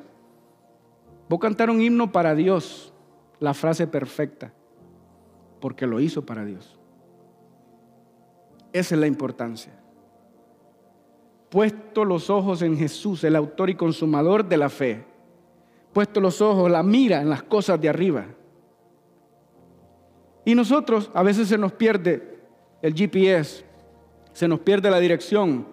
[1.27, 2.93] Voy a cantar un himno para Dios,
[3.39, 4.53] la frase perfecta,
[5.59, 6.78] porque lo hizo para Dios.
[8.71, 9.73] Esa es la importancia.
[11.49, 15.03] Puesto los ojos en Jesús, el autor y consumador de la fe.
[15.93, 18.27] Puesto los ojos, la mira en las cosas de arriba.
[20.45, 22.39] Y nosotros a veces se nos pierde
[22.81, 23.65] el GPS,
[24.31, 25.67] se nos pierde la dirección.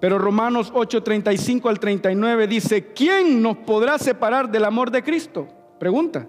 [0.00, 5.48] Pero Romanos 8:35 al 39 dice, ¿quién nos podrá separar del amor de Cristo?
[5.78, 6.28] Pregunta.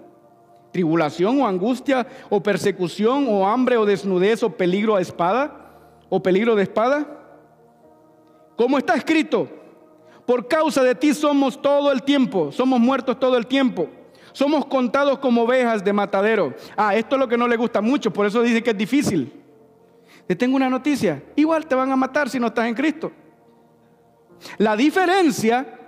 [0.72, 5.52] Tribulación o angustia o persecución o hambre o desnudez o peligro a espada
[6.08, 7.06] o peligro de espada.
[8.56, 9.48] Como está escrito,
[10.26, 13.88] por causa de ti somos todo el tiempo, somos muertos todo el tiempo.
[14.32, 16.54] Somos contados como ovejas de matadero.
[16.74, 19.30] Ah, esto es lo que no le gusta mucho, por eso dice que es difícil.
[20.26, 23.12] Te tengo una noticia, igual te van a matar si no estás en Cristo.
[24.58, 25.78] La diferencia,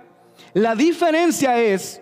[0.53, 2.01] la diferencia es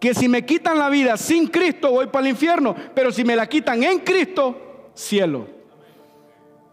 [0.00, 3.36] que si me quitan la vida sin Cristo voy para el infierno, pero si me
[3.36, 5.46] la quitan en Cristo, cielo.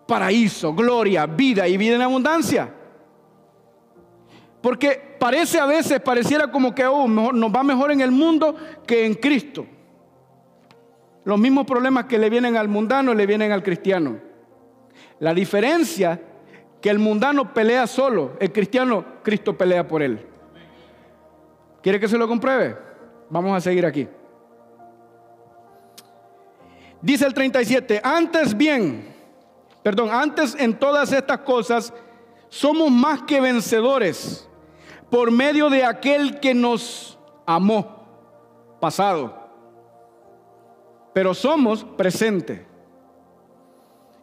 [0.08, 2.74] Paraíso, gloria, vida y vida en abundancia.
[4.62, 8.56] Porque parece a veces, pareciera como que oh, nos va mejor en el mundo
[8.88, 9.66] que en Cristo.
[11.26, 14.20] Los mismos problemas que le vienen al mundano le vienen al cristiano.
[15.20, 16.22] La diferencia
[16.80, 20.26] que el mundano pelea solo, el cristiano, Cristo pelea por él.
[21.82, 22.87] ¿Quiere que se lo compruebe?
[23.30, 24.08] Vamos a seguir aquí.
[27.02, 29.14] Dice el 37, antes bien,
[29.84, 31.94] perdón, antes en todas estas cosas
[32.50, 34.48] somos más que vencedores
[35.10, 38.06] por medio de aquel que nos amó,
[38.80, 39.48] pasado.
[41.14, 42.66] Pero somos presente.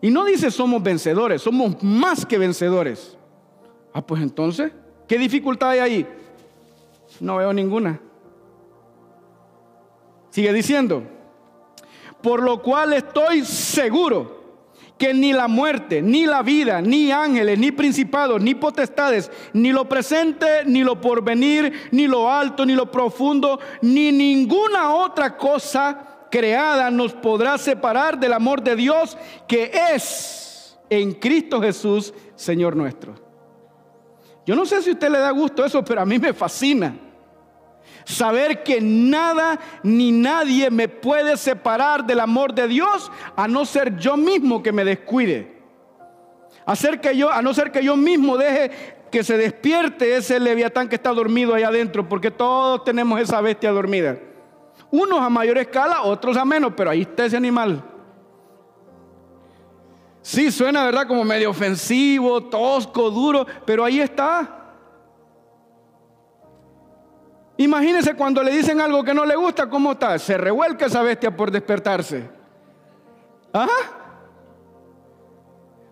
[0.01, 3.17] Y no dice somos vencedores, somos más que vencedores.
[3.93, 4.73] Ah, pues entonces,
[5.09, 6.09] ¿qué dificultad hay ahí?
[7.21, 8.01] No veo ninguna.
[10.35, 11.05] Sigue diciendo,
[12.21, 14.67] por lo cual estoy seguro
[14.99, 19.89] que ni la muerte, ni la vida, ni ángeles, ni principados, ni potestades, ni lo
[19.89, 26.91] presente, ni lo porvenir, ni lo alto, ni lo profundo, ni ninguna otra cosa creada
[26.91, 29.17] nos podrá separar del amor de Dios
[29.47, 33.15] que es en Cristo Jesús, Señor nuestro.
[34.45, 37.05] Yo no sé si a usted le da gusto eso, pero a mí me fascina.
[38.05, 43.97] Saber que nada ni nadie me puede separar del amor de Dios a no ser
[43.97, 45.55] yo mismo que me descuide.
[46.67, 48.71] Hacer que yo, a no ser que yo mismo deje
[49.11, 53.71] que se despierte ese leviatán que está dormido ahí adentro, porque todos tenemos esa bestia
[53.71, 54.19] dormida.
[54.91, 57.83] Unos a mayor escala, otros a menos, pero ahí está ese animal.
[60.21, 61.07] Sí, suena, ¿verdad?
[61.07, 64.64] Como medio ofensivo, tosco, duro, pero ahí está.
[67.57, 70.19] Imagínense cuando le dicen algo que no le gusta, ¿cómo está?
[70.19, 72.29] Se revuelca esa bestia por despertarse.
[73.53, 73.69] ¿Ajá?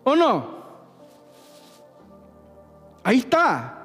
[0.05, 0.63] ¿O no?
[3.05, 3.79] Ahí está.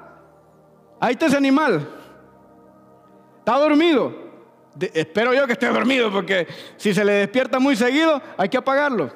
[0.98, 1.88] Ahí está ese animal.
[3.38, 4.28] Está dormido
[4.94, 9.10] espero yo que esté dormido, porque si se le despierta muy seguido, hay que apagarlo.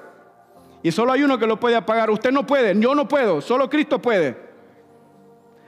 [0.82, 2.10] Y solo hay uno que lo puede apagar.
[2.10, 4.41] Usted no puede, yo no puedo, solo Cristo puede.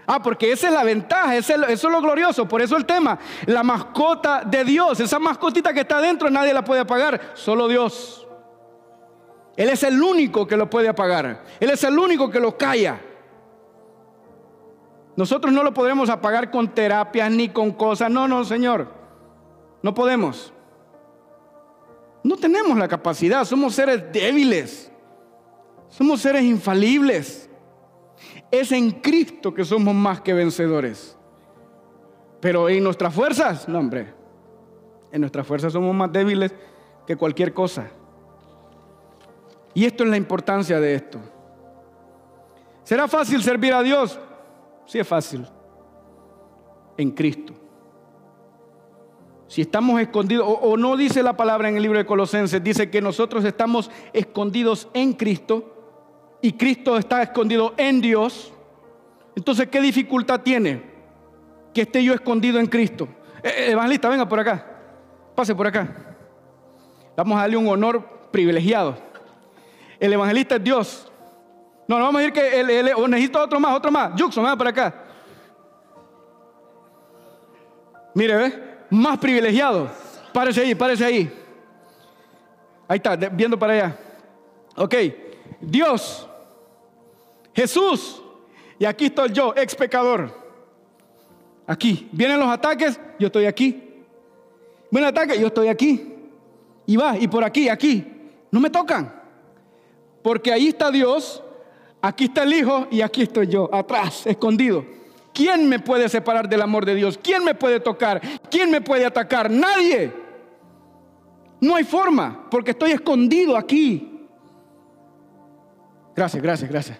[0.07, 2.47] Ah, porque esa es la ventaja, eso es lo glorioso.
[2.47, 6.64] Por eso el tema, la mascota de Dios, esa mascotita que está adentro, nadie la
[6.64, 8.27] puede apagar, solo Dios.
[9.57, 11.45] Él es el único que lo puede apagar.
[11.61, 13.01] Él es el único que lo calla.
[15.17, 18.11] Nosotros no lo podremos apagar con terapias ni con cosas.
[18.11, 18.88] No, no, Señor.
[19.81, 20.53] No podemos.
[22.25, 24.90] No tenemos la capacidad, somos seres débiles.
[25.88, 27.43] Somos seres infalibles.
[28.50, 31.16] Es en Cristo que somos más que vencedores.
[32.40, 34.12] Pero en nuestras fuerzas, no hombre,
[35.11, 36.54] en nuestras fuerzas somos más débiles
[37.07, 37.88] que cualquier cosa.
[39.72, 41.18] Y esto es la importancia de esto.
[42.85, 44.18] ¿Será fácil servir a Dios?
[44.87, 45.46] Sí es fácil.
[46.96, 47.54] En Cristo.
[49.48, 53.00] Si estamos escondidos, o, no dice la palabra en el libro de Colosenses, dice que
[53.00, 55.73] nosotros estamos escondidos en Cristo
[56.44, 58.52] y Cristo está escondido en Dios.
[59.35, 60.83] Entonces, ¿qué dificultad tiene
[61.72, 63.09] que esté yo escondido en Cristo?
[63.42, 64.62] Eh, eh, evangelista, venga por acá.
[65.35, 65.88] Pase por acá.
[67.16, 68.94] Vamos a darle un honor privilegiado.
[69.98, 71.11] El evangelista es Dios.
[71.88, 74.12] No, no vamos a decir que él necesito otro más, otro más.
[74.20, 75.02] Juxon, venga por acá.
[78.12, 78.77] Mire, ¿ve?
[78.90, 79.88] más privilegiado.
[80.31, 81.44] Párese ahí, párese ahí.
[82.87, 83.96] Ahí está, viendo para allá.
[84.77, 84.94] Ok,
[85.62, 86.29] Dios,
[87.55, 88.23] Jesús,
[88.79, 90.31] y aquí estoy yo, ex pecador.
[91.67, 93.83] Aquí, vienen los ataques, yo estoy aquí.
[94.90, 96.15] Viene el ataque, yo estoy aquí.
[96.87, 98.05] Y va, y por aquí, aquí.
[98.50, 99.13] No me tocan.
[100.23, 101.42] Porque ahí está Dios,
[102.02, 104.85] aquí está el Hijo y aquí estoy yo, atrás, escondido.
[105.33, 107.19] ¿Quién me puede separar del amor de Dios?
[107.21, 108.21] ¿Quién me puede tocar?
[108.50, 109.50] ¿Quién me puede atacar?
[109.50, 110.13] Nadie.
[111.61, 114.29] No hay forma, porque estoy escondido aquí.
[116.15, 116.98] Gracias, gracias, gracias.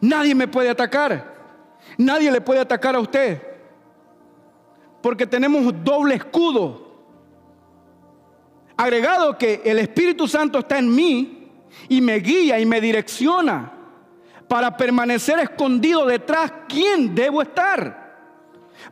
[0.00, 1.34] Nadie me puede atacar.
[1.98, 3.40] Nadie le puede atacar a usted.
[5.02, 6.84] Porque tenemos doble escudo.
[8.76, 11.48] Agregado que el Espíritu Santo está en mí
[11.88, 13.72] y me guía y me direcciona
[14.48, 18.02] para permanecer escondido detrás, ¿quién debo estar?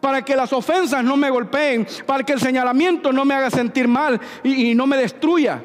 [0.01, 3.87] Para que las ofensas no me golpeen, para que el señalamiento no me haga sentir
[3.87, 5.63] mal y no me destruya,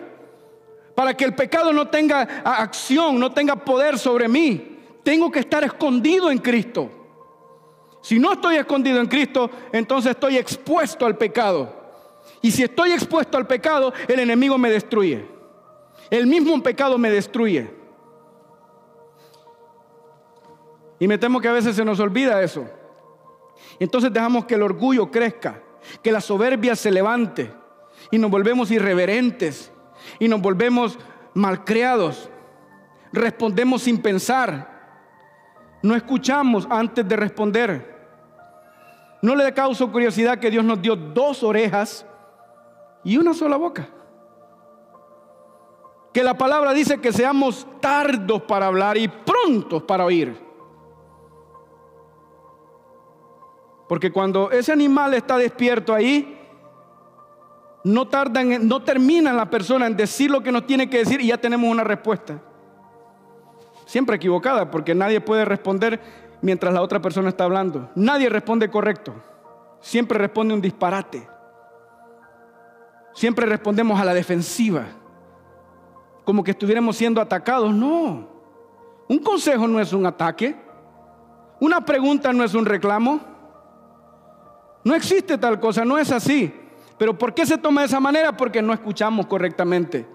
[0.97, 4.79] para que el pecado no tenga acción, no tenga poder sobre mí.
[5.03, 6.89] Tengo que estar escondido en Cristo.
[8.01, 11.71] Si no estoy escondido en Cristo, entonces estoy expuesto al pecado.
[12.41, 15.23] Y si estoy expuesto al pecado, el enemigo me destruye.
[16.09, 17.69] El mismo pecado me destruye.
[20.97, 22.65] Y me temo que a veces se nos olvida eso.
[23.79, 25.61] Entonces dejamos que el orgullo crezca,
[26.01, 27.53] que la soberbia se levante
[28.09, 29.71] y nos volvemos irreverentes
[30.19, 30.97] y nos volvemos
[31.33, 32.29] malcriados.
[33.11, 34.75] Respondemos sin pensar.
[35.81, 37.97] No escuchamos antes de responder.
[39.21, 42.05] No le causa curiosidad que Dios nos dio dos orejas
[43.03, 43.87] y una sola boca.
[46.13, 50.47] Que la palabra dice que seamos tardos para hablar y prontos para oír.
[53.87, 56.36] Porque cuando ese animal está despierto ahí,
[57.87, 61.27] no tardan, no termina la persona en decir lo que nos tiene que decir y
[61.27, 62.37] ya tenemos una respuesta.
[63.85, 66.01] Siempre equivocada, porque nadie puede responder
[66.41, 67.89] mientras la otra persona está hablando.
[67.95, 69.15] Nadie responde correcto.
[69.79, 71.25] Siempre responde un disparate.
[73.13, 74.83] Siempre respondemos a la defensiva.
[76.25, 77.73] Como que estuviéramos siendo atacados.
[77.73, 78.27] No.
[79.07, 80.57] Un consejo no es un ataque.
[81.61, 83.21] Una pregunta no es un reclamo.
[84.83, 86.66] No existe tal cosa, no es así.
[86.97, 88.35] Pero ¿por qué se toma de esa manera?
[88.35, 90.07] Porque no escuchamos correctamente.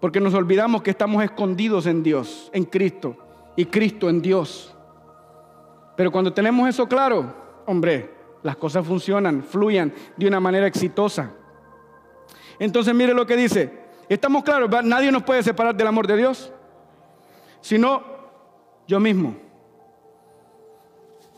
[0.00, 3.16] Porque nos olvidamos que estamos escondidos en Dios, en Cristo,
[3.56, 4.74] y Cristo en Dios.
[5.96, 7.34] Pero cuando tenemos eso claro,
[7.66, 11.32] hombre, las cosas funcionan, fluyan de una manera exitosa.
[12.58, 13.80] Entonces mire lo que dice.
[14.08, 16.52] Estamos claros, nadie nos puede separar del amor de Dios,
[17.60, 18.02] sino
[18.86, 19.49] yo mismo.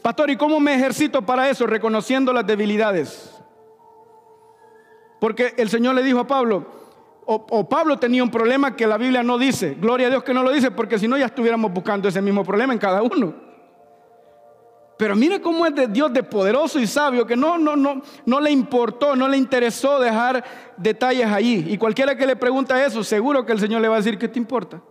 [0.02, 1.66] Pastor, ¿y cómo me ejercito para eso?
[1.66, 3.40] Reconociendo las debilidades.
[5.20, 6.66] Porque el Señor le dijo a Pablo,
[7.24, 9.76] o, Pablo tenía un problema que la Biblia no dice.
[9.80, 12.44] Gloria a Dios que no lo dice, porque si no ya estuviéramos buscando ese mismo
[12.44, 13.32] problema en cada uno.
[14.98, 18.40] Pero mire cómo es de Dios de poderoso y sabio, que no, no, no, no
[18.40, 20.44] le importó, no le interesó dejar
[20.76, 21.66] detalles allí.
[21.68, 24.26] Y cualquiera que le pregunta eso, seguro que el Señor le va a decir, ¿qué
[24.26, 24.82] te importa?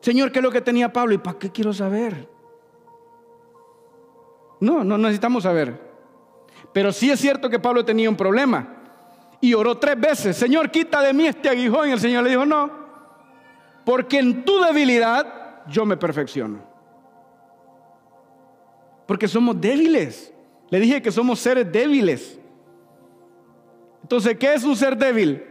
[0.00, 1.12] Señor, ¿qué es lo que tenía Pablo?
[1.14, 2.37] ¿Y para qué quiero saber?
[4.60, 5.88] No, no necesitamos saber.
[6.72, 8.74] Pero sí es cierto que Pablo tenía un problema.
[9.40, 11.88] Y oró tres veces, Señor, quita de mí este aguijón.
[11.88, 12.70] Y el Señor le dijo, no,
[13.84, 16.58] porque en tu debilidad yo me perfecciono.
[19.06, 20.32] Porque somos débiles.
[20.70, 22.38] Le dije que somos seres débiles.
[24.02, 25.42] Entonces, ¿qué es un ser débil?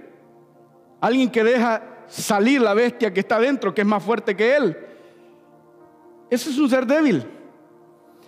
[1.01, 4.77] Alguien que deja salir la bestia que está dentro, que es más fuerte que él.
[6.29, 7.25] Eso es un ser débil.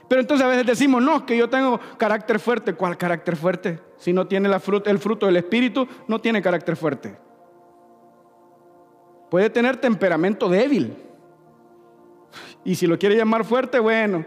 [0.09, 2.73] Pero entonces a veces decimos, no, que yo tengo carácter fuerte.
[2.73, 3.79] ¿Cuál carácter fuerte?
[3.97, 7.15] Si no tiene la fruta, el fruto del Espíritu, no tiene carácter fuerte.
[9.29, 10.97] Puede tener temperamento débil.
[12.65, 14.25] Y si lo quiere llamar fuerte, bueno,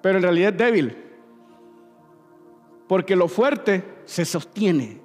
[0.00, 0.96] pero en realidad es débil.
[2.86, 5.00] Porque lo fuerte se sostiene.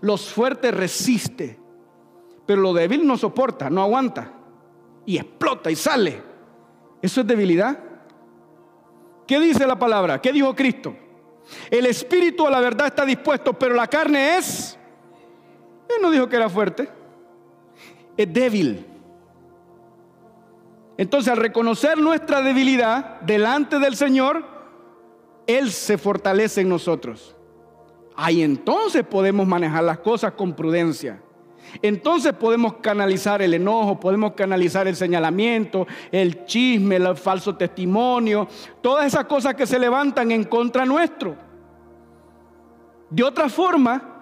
[0.00, 1.56] Los fuertes resiste.
[2.46, 4.32] Pero lo débil no soporta, no aguanta.
[5.06, 6.20] Y explota y sale.
[7.00, 7.87] Eso es debilidad.
[9.28, 10.22] ¿Qué dice la palabra?
[10.22, 10.96] ¿Qué dijo Cristo?
[11.70, 14.78] El espíritu a la verdad está dispuesto, pero la carne es...
[15.86, 16.88] Él no dijo que era fuerte.
[18.16, 18.86] Es débil.
[20.96, 24.44] Entonces al reconocer nuestra debilidad delante del Señor,
[25.46, 27.36] Él se fortalece en nosotros.
[28.16, 31.20] Ahí entonces podemos manejar las cosas con prudencia.
[31.82, 38.48] Entonces podemos canalizar el enojo, podemos canalizar el señalamiento, el chisme, el falso testimonio,
[38.80, 41.36] todas esas cosas que se levantan en contra nuestro.
[43.10, 44.18] De otra forma,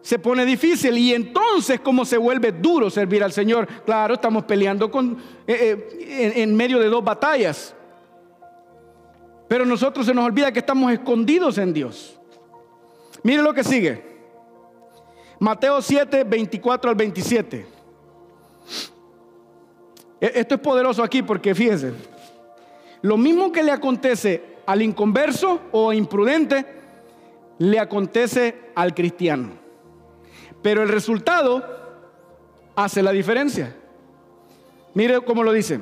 [0.00, 3.66] se pone difícil y entonces como se vuelve duro servir al Señor.
[3.86, 5.16] Claro, estamos peleando con,
[5.46, 7.74] eh, eh, en medio de dos batallas.
[9.48, 12.18] Pero nosotros se nos olvida que estamos escondidos en Dios.
[13.22, 14.13] Mire lo que sigue.
[15.38, 17.66] Mateo 7, 24 al 27.
[20.20, 21.92] E, esto es poderoso aquí porque fíjense,
[23.02, 26.64] lo mismo que le acontece al inconverso o imprudente,
[27.58, 29.50] le acontece al cristiano.
[30.62, 31.62] Pero el resultado
[32.74, 33.76] hace la diferencia.
[34.94, 35.80] Mire cómo lo dice.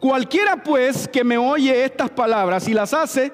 [0.00, 3.32] Cualquiera pues que me oye estas palabras y las hace,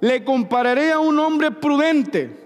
[0.00, 2.41] le compararé a un hombre prudente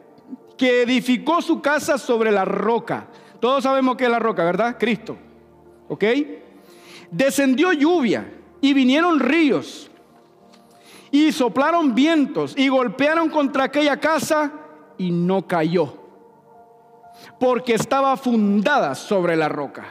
[0.57, 3.09] que edificó su casa sobre la roca.
[3.41, 4.77] Todos sabemos que es la roca, ¿verdad?
[4.79, 5.17] Cristo.
[5.89, 6.05] ¿Ok?
[7.11, 9.91] Descendió lluvia y vinieron ríos
[11.11, 14.53] y soplaron vientos y golpearon contra aquella casa
[14.99, 15.95] y no cayó,
[17.39, 19.85] porque estaba fundada sobre la roca.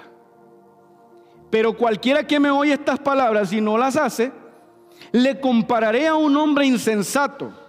[1.50, 4.32] Pero cualquiera que me oye estas palabras y no las hace,
[5.12, 7.65] le compararé a un hombre insensato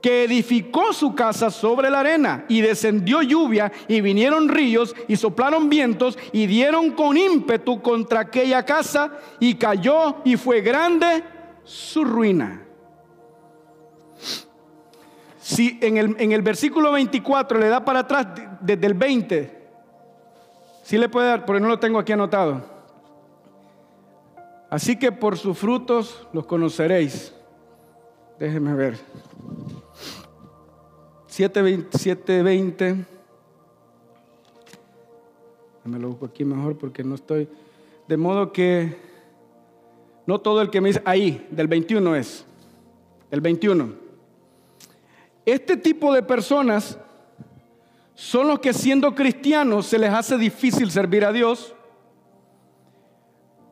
[0.00, 5.68] que edificó su casa sobre la arena y descendió lluvia y vinieron ríos y soplaron
[5.68, 11.22] vientos y dieron con ímpetu contra aquella casa y cayó y fue grande
[11.64, 12.66] su ruina.
[15.40, 18.28] Si en el, en el versículo 24 le da para atrás
[18.60, 19.60] desde el 20,
[20.82, 22.64] si le puede dar, porque no lo tengo aquí anotado.
[24.70, 27.34] Así que por sus frutos los conoceréis.
[28.38, 28.98] Déjeme ver.
[31.30, 33.06] 720.
[35.84, 37.48] Me lo busco aquí mejor porque no estoy.
[38.06, 38.98] De modo que
[40.26, 42.44] no todo el que me dice ahí, del 21 es.
[43.30, 43.94] El 21.
[45.46, 46.98] Este tipo de personas
[48.14, 51.74] son los que siendo cristianos se les hace difícil servir a Dios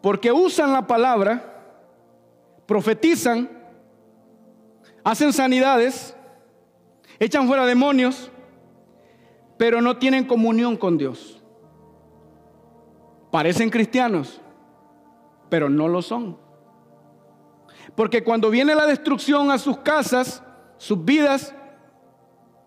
[0.00, 1.60] porque usan la palabra,
[2.66, 3.50] profetizan,
[5.02, 6.14] hacen sanidades,
[7.20, 8.30] echan fuera demonios,
[9.56, 11.42] pero no tienen comunión con Dios.
[13.30, 14.40] Parecen cristianos,
[15.48, 16.38] pero no lo son.
[17.94, 20.42] Porque cuando viene la destrucción a sus casas,
[20.76, 21.54] sus vidas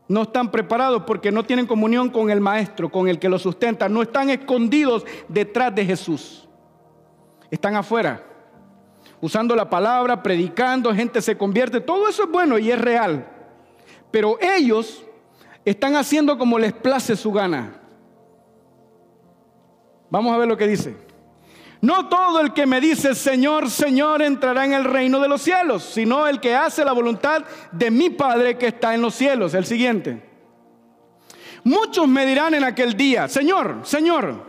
[0.08, 3.88] no están preparados porque no tienen comunión con el Maestro, con el que los sustenta.
[3.88, 6.50] No están escondidos detrás de Jesús.
[7.50, 8.24] Están afuera,
[9.22, 11.80] usando la palabra, predicando, gente se convierte.
[11.80, 13.31] Todo eso es bueno y es real.
[14.12, 15.04] Pero ellos
[15.66, 17.82] están haciendo como les place su gana.
[20.10, 20.96] Vamos a ver lo que dice.
[21.82, 25.84] No todo el que me dice Señor, Señor entrará en el reino de los cielos,
[25.84, 29.56] sino el que hace la voluntad de mi Padre que está en los cielos.
[29.56, 30.30] El siguiente.
[31.64, 34.46] Muchos me dirán en aquel día, Señor, Señor,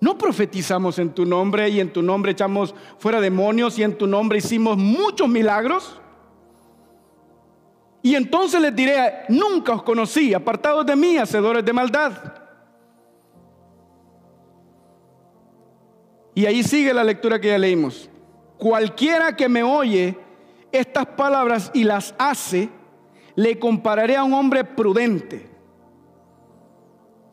[0.00, 4.06] ¿no profetizamos en tu nombre y en tu nombre echamos fuera demonios y en tu
[4.06, 6.00] nombre hicimos muchos milagros?
[8.04, 12.12] Y entonces les diré, nunca os conocí, apartados de mí, hacedores de maldad.
[16.34, 18.10] Y ahí sigue la lectura que ya leímos.
[18.58, 20.18] Cualquiera que me oye
[20.70, 22.68] estas palabras y las hace,
[23.36, 25.48] le compararé a un hombre prudente.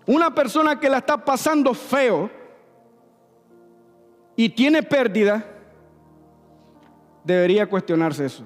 [0.07, 2.31] Una persona que la está pasando feo
[4.37, 5.45] y tiene pérdida,
[7.25, 8.45] debería cuestionarse eso.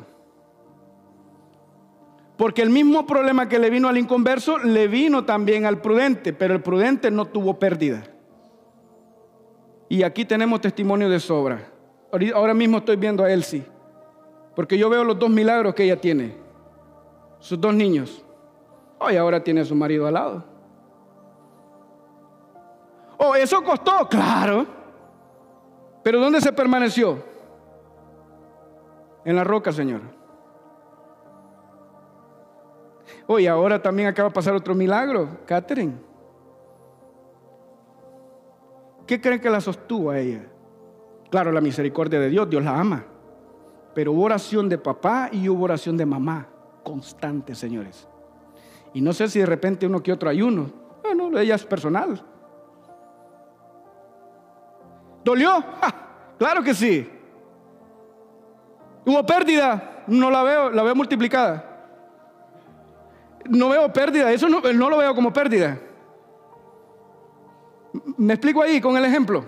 [2.37, 6.53] Porque el mismo problema que le vino al inconverso, le vino también al prudente, pero
[6.53, 8.03] el prudente no tuvo pérdida.
[9.87, 11.71] Y aquí tenemos testimonio de sobra.
[12.33, 13.65] Ahora mismo estoy viendo a Elsie,
[14.55, 16.35] porque yo veo los dos milagros que ella tiene,
[17.39, 18.23] sus dos niños.
[18.99, 20.43] Hoy ahora tiene a su marido al lado.
[23.17, 24.65] Oh, eso costó, claro.
[26.03, 27.23] Pero ¿dónde se permaneció?
[29.23, 30.01] En la roca, Señor.
[33.27, 35.93] Hoy ahora también acaba de pasar otro milagro, Catherine.
[39.07, 40.45] ¿Qué creen que la sostuvo a ella?
[41.29, 43.03] Claro, la misericordia de Dios, Dios la ama.
[43.93, 46.47] Pero hubo oración de papá y hubo oración de mamá,
[46.83, 48.07] constante, señores.
[48.93, 50.69] Y no sé si de repente uno que otro ayuno.
[51.03, 52.23] Bueno, ella es personal.
[55.23, 55.63] ¿Dolió?
[56.37, 57.09] claro que sí.
[59.05, 60.03] ¿Hubo pérdida?
[60.07, 61.74] No la veo, la veo multiplicada.
[63.49, 65.79] No veo pérdida, eso no, lo veo como pérdida.
[68.17, 69.45] ¿Me explico ahí con el ejemplo?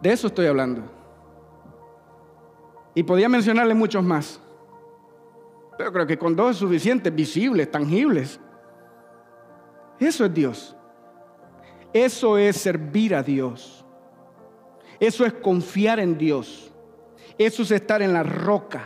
[0.00, 0.82] De eso estoy hablando.
[2.94, 4.40] Y podía mencionarle muchos más.
[5.76, 8.38] Pero creo que con dos es suficiente, visibles, tangibles.
[9.98, 10.76] Eso es Dios.
[11.92, 13.84] Eso es servir a Dios.
[15.00, 16.73] Eso es confiar en Dios.
[17.38, 18.82] Eso es estar en la roca.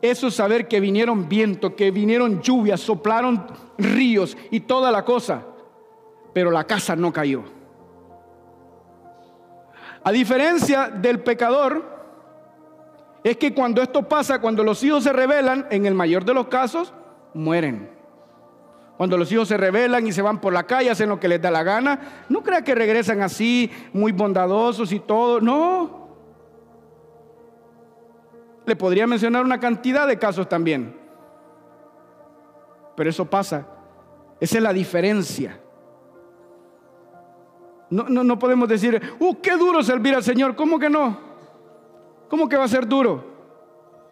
[0.00, 3.46] Eso es saber que vinieron vientos, que vinieron lluvias, soplaron
[3.76, 5.44] ríos y toda la cosa.
[6.32, 7.42] Pero la casa no cayó.
[10.04, 11.98] A diferencia del pecador,
[13.24, 16.46] es que cuando esto pasa, cuando los hijos se rebelan, en el mayor de los
[16.46, 16.94] casos,
[17.34, 17.90] mueren.
[18.96, 21.42] Cuando los hijos se rebelan y se van por la calle, hacen lo que les
[21.42, 25.40] da la gana, no crea que regresan así, muy bondadosos y todo.
[25.40, 25.97] No,
[28.68, 30.94] Le podría mencionar una cantidad de casos también.
[32.94, 33.66] Pero eso pasa.
[34.38, 35.58] Esa es la diferencia.
[37.88, 40.54] No, no, no podemos decir, ¡uh, qué duro servir al Señor!
[40.54, 41.18] ¿Cómo que no?
[42.28, 43.24] ¿Cómo que va a ser duro?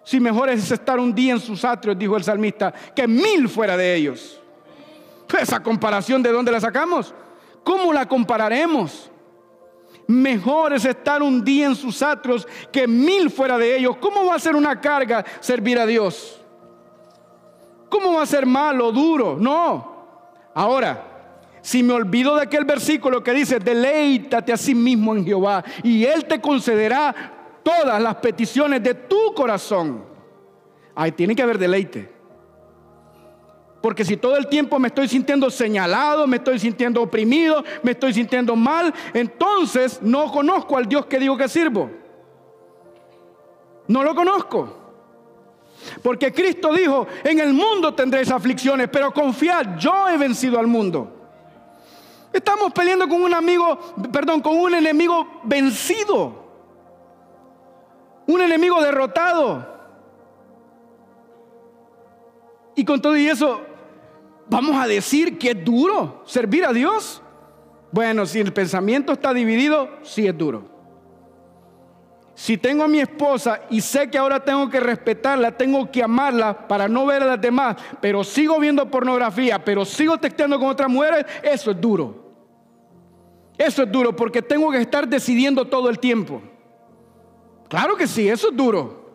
[0.03, 3.77] Si mejor es estar un día en sus atrios, dijo el salmista, que mil fuera
[3.77, 4.41] de ellos.
[5.39, 7.15] Esa comparación, ¿de dónde la sacamos?
[7.63, 9.11] ¿Cómo la compararemos?
[10.09, 13.97] Mejor es estar un día en sus atrios que mil fuera de ellos.
[13.97, 16.41] ¿Cómo va a ser una carga servir a Dios?
[17.89, 19.37] ¿Cómo va a ser malo, duro?
[19.39, 19.97] No.
[20.55, 21.17] Ahora,
[21.61, 26.05] si me olvido de aquel versículo que dice, deleítate a sí mismo en Jehová y
[26.05, 30.05] Él te concederá todas las peticiones de tu corazón.
[30.95, 32.16] Ahí tiene que haber deleite.
[33.87, 38.13] Porque si todo el tiempo me estoy sintiendo señalado, me estoy sintiendo oprimido, me estoy
[38.13, 41.89] sintiendo mal, entonces no conozco al Dios que digo que sirvo.
[43.87, 44.77] No lo conozco.
[46.03, 51.13] Porque Cristo dijo, en el mundo tendréis aflicciones, pero confiad, yo he vencido al mundo.
[52.33, 53.79] Estamos peleando con un amigo,
[54.11, 56.45] perdón, con un enemigo vencido.
[58.27, 59.65] Un enemigo derrotado.
[62.75, 63.61] Y con todo y eso,
[64.49, 67.23] vamos a decir que es duro servir a Dios.
[67.93, 70.77] Bueno, si el pensamiento está dividido, sí es duro.
[72.35, 76.69] Si tengo a mi esposa y sé que ahora tengo que respetarla, tengo que amarla
[76.69, 80.91] para no ver a las demás, pero sigo viendo pornografía, pero sigo texteando con otras
[80.91, 82.27] mujeres, eso es duro.
[83.57, 86.43] Eso es duro porque tengo que estar decidiendo todo el tiempo.
[87.69, 89.06] Claro que sí, eso es duro.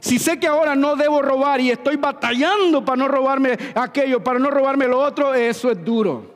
[0.00, 4.38] Si sé que ahora no debo robar y estoy batallando para no robarme aquello, para
[4.38, 6.34] no robarme lo otro, eso es duro.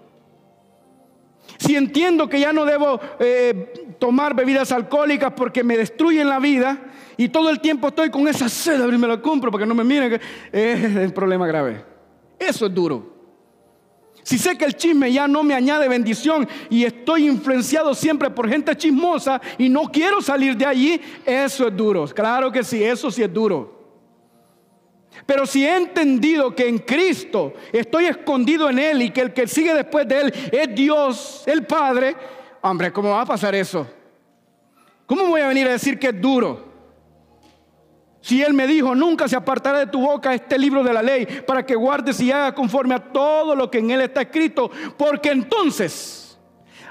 [1.58, 6.78] Si entiendo que ya no debo eh, tomar bebidas alcohólicas porque me destruyen la vida
[7.16, 9.74] y todo el tiempo estoy con esa sed, y me la compro para que no
[9.74, 10.18] me miren,
[10.50, 11.84] es un problema grave.
[12.38, 13.19] Eso es duro.
[14.30, 18.48] Si sé que el chisme ya no me añade bendición y estoy influenciado siempre por
[18.48, 22.06] gente chismosa y no quiero salir de allí, eso es duro.
[22.06, 23.76] Claro que sí, eso sí es duro.
[25.26, 29.48] Pero si he entendido que en Cristo estoy escondido en Él y que el que
[29.48, 32.14] sigue después de Él es Dios, el Padre,
[32.60, 33.84] hombre, ¿cómo va a pasar eso?
[35.06, 36.69] ¿Cómo voy a venir a decir que es duro?
[38.20, 41.26] Si Él me dijo, nunca se apartará de tu boca este libro de la ley
[41.46, 45.30] para que guardes y hagas conforme a todo lo que en Él está escrito, porque
[45.30, 46.38] entonces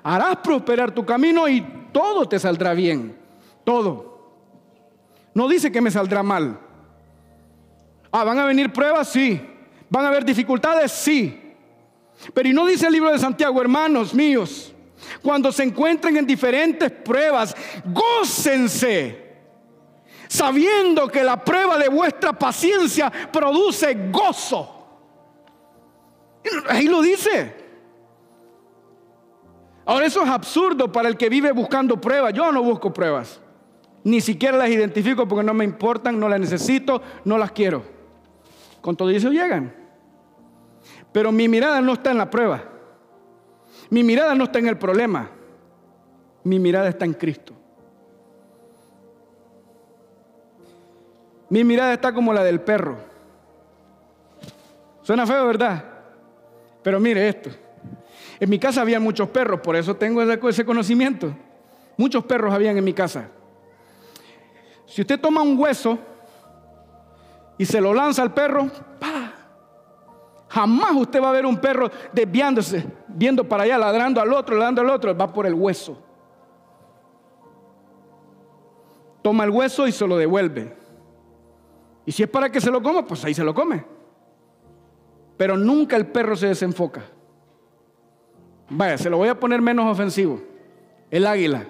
[0.02, 1.62] harás prosperar tu camino y
[1.92, 3.16] todo te saldrá bien.
[3.64, 4.10] Todo.
[5.36, 6.60] No dice que me saldrá mal.
[8.12, 9.10] Ah, ¿van a venir pruebas?
[9.10, 9.40] Sí.
[9.88, 10.92] ¿Van a haber dificultades?
[10.92, 11.54] Sí.
[12.34, 14.74] Pero no dice el libro de Santiago, hermanos míos,
[15.22, 17.56] cuando se encuentren en diferentes pruebas,
[17.86, 19.29] gócense
[20.30, 24.76] sabiendo que la prueba de vuestra paciencia produce gozo.
[26.70, 27.56] Ahí lo dice.
[29.86, 32.32] Ahora eso es absurdo para el que vive buscando pruebas.
[32.34, 33.42] Yo no busco pruebas.
[34.04, 37.84] Ni siquiera las identifico porque no me importan, no las necesito, no las quiero.
[38.82, 39.76] Con todo eso llegan.
[41.12, 42.64] Pero mi mirada no está en la prueba.
[43.90, 45.32] Mi mirada no está en el problema.
[46.44, 47.59] Mi mirada está en Cristo.
[51.50, 52.98] Mi mirada está como la del perro.
[55.02, 55.84] Suena feo, ¿verdad?
[56.84, 57.50] Pero mire esto.
[58.40, 61.36] En mi casa había muchos perros, por eso tengo ese conocimiento.
[61.98, 63.30] Muchos perros habían en mi casa.
[64.86, 66.00] Si usted toma un hueso
[67.58, 68.70] y se lo lanza al perro,
[70.48, 74.82] jamás usted va a ver un perro desviándose, viendo para allá, ladrando al otro, ladrando
[74.82, 76.02] al otro, va por el hueso.
[79.22, 80.79] Toma el hueso y se lo devuelve.
[82.10, 83.86] Y si es para que se lo coma, pues ahí se lo come.
[85.38, 87.04] Pero nunca el perro se desenfoca.
[88.68, 90.42] Vaya, se lo voy a poner menos ofensivo.
[91.12, 91.68] El águila.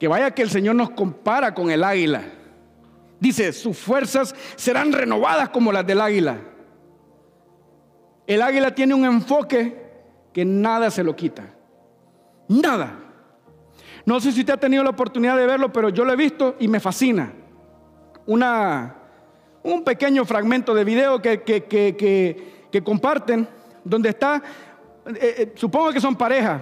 [0.00, 2.24] Que vaya que el Señor nos compara con el águila.
[3.20, 6.36] Dice, sus fuerzas serán renovadas como las del águila.
[8.26, 9.92] El águila tiene un enfoque
[10.32, 11.54] que nada se lo quita.
[12.48, 12.98] Nada.
[14.04, 16.56] No sé si usted ha tenido la oportunidad de verlo, pero yo lo he visto
[16.58, 17.32] y me fascina
[18.26, 18.94] una,
[19.62, 23.48] un pequeño fragmento de video que, que, comparten,
[23.84, 24.42] donde está,
[25.06, 26.60] eh, eh, supongo que son pareja,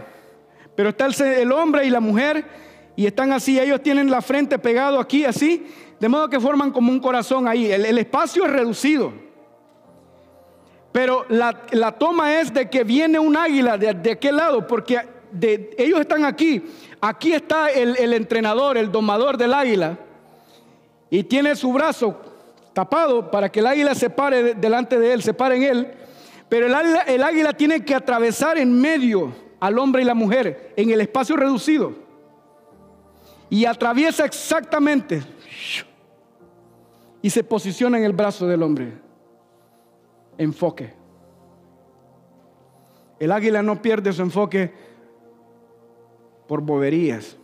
[0.76, 2.44] pero está el, hombre y la mujer
[2.94, 5.66] y están así, ellos tienen la frente pegado aquí así,
[5.98, 9.12] de modo que forman como un corazón ahí, el, espacio es reducido.
[10.92, 15.00] Pero la, toma es de que viene un águila de, de aquel lado, porque
[15.32, 16.62] de, ellos están aquí.
[17.00, 19.98] Aquí está el, el, entrenador, el domador del águila.
[21.10, 22.16] Y tiene su brazo
[22.72, 25.94] tapado para que el águila se pare delante de él, se pare en él,
[26.48, 30.72] pero el águila, el águila tiene que atravesar en medio al hombre y la mujer
[30.76, 31.94] en el espacio reducido
[33.48, 35.22] y atraviesa exactamente
[37.22, 38.92] y se posiciona en el brazo del hombre.
[40.36, 40.92] Enfoque.
[43.18, 44.72] El águila no pierde su enfoque
[46.46, 47.38] por boberías,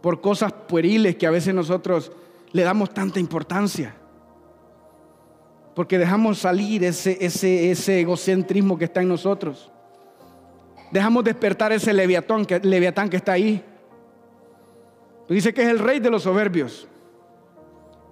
[0.00, 2.12] por cosas pueriles que a veces nosotros
[2.52, 3.94] le damos tanta importancia.
[5.74, 9.70] Porque dejamos salir ese, ese, ese egocentrismo que está en nosotros.
[10.90, 13.64] Dejamos despertar ese leviatán que, leviatán que está ahí.
[15.28, 16.88] Dice que es el rey de los soberbios.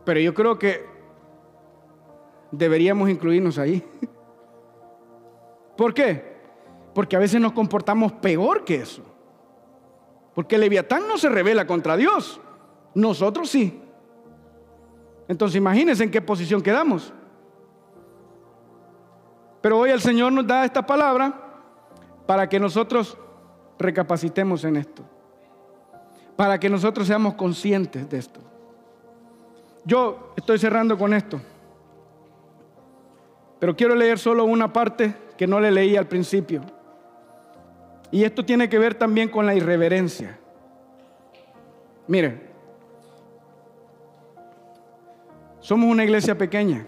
[0.04, 0.86] Pero yo creo que
[2.52, 3.84] deberíamos incluirnos ahí.
[5.76, 6.36] ¿Por qué?
[6.94, 9.02] Porque a veces nos comportamos peor que eso.
[10.38, 12.40] Porque el leviatán no se revela contra Dios.
[12.94, 13.82] Nosotros sí.
[15.26, 17.12] Entonces imagínense en qué posición quedamos.
[19.60, 21.34] Pero hoy el Señor nos da esta palabra
[22.24, 23.18] para que nosotros
[23.80, 25.02] recapacitemos en esto.
[26.36, 28.38] Para que nosotros seamos conscientes de esto.
[29.84, 31.40] Yo estoy cerrando con esto.
[33.58, 36.62] Pero quiero leer solo una parte que no le leí al principio.
[38.10, 40.38] Y esto tiene que ver también con la irreverencia.
[42.06, 42.48] Mire,
[45.60, 46.86] somos una iglesia pequeña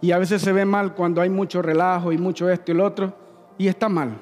[0.00, 2.84] y a veces se ve mal cuando hay mucho relajo y mucho esto y lo
[2.84, 3.14] otro
[3.58, 4.18] y está mal.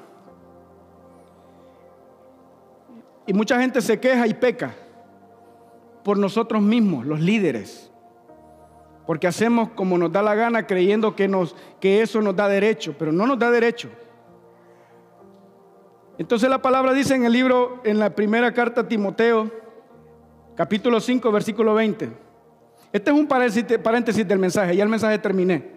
[3.25, 4.73] Y mucha gente se queja y peca
[6.03, 7.89] por nosotros mismos, los líderes.
[9.05, 12.95] Porque hacemos como nos da la gana creyendo que, nos, que eso nos da derecho,
[12.97, 13.89] pero no nos da derecho.
[16.17, 19.51] Entonces la palabra dice en el libro, en la primera carta a Timoteo,
[20.55, 22.09] capítulo 5, versículo 20.
[22.91, 25.71] Este es un paréntesis del mensaje, ya el mensaje terminé.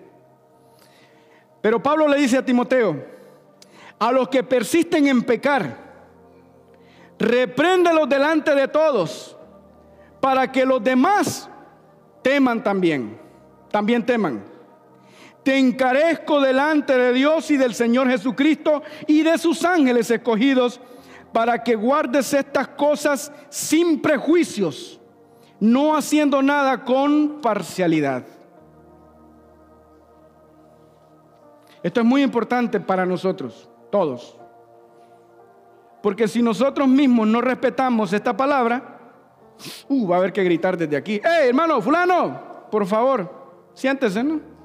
[1.62, 3.02] Pero Pablo le dice a Timoteo,
[3.98, 5.78] a los que persisten en pecar,
[7.18, 9.36] repréndelos delante de todos,
[10.20, 11.48] para que los demás
[12.20, 13.18] teman también,
[13.70, 14.44] también teman.
[15.46, 20.80] Te encarezco delante de Dios y del Señor Jesucristo y de sus ángeles escogidos
[21.32, 25.00] para que guardes estas cosas sin prejuicios,
[25.60, 28.24] no haciendo nada con parcialidad.
[31.80, 34.36] Esto es muy importante para nosotros, todos.
[36.02, 38.98] Porque si nosotros mismos no respetamos esta palabra,
[39.88, 41.14] uh, va a haber que gritar desde aquí.
[41.14, 42.66] ¡Eh, hermano, fulano!
[42.68, 44.55] Por favor, siéntese, ¿no?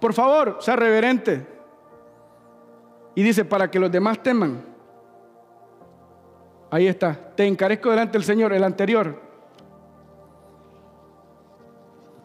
[0.00, 1.46] Por favor, sea reverente.
[3.14, 4.64] Y dice, para que los demás teman.
[6.70, 7.34] Ahí está.
[7.34, 9.20] Te encarezco delante del Señor, el anterior.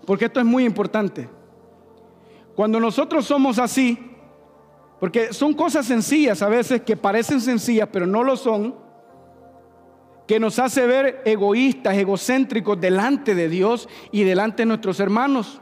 [0.06, 1.28] Porque esto es muy importante.
[2.56, 4.16] Cuando nosotros somos así,
[5.00, 8.76] porque son cosas sencillas a veces que parecen sencillas, pero no lo son,
[10.28, 15.62] que nos hace ver egoístas, egocéntricos delante de Dios y delante de nuestros hermanos.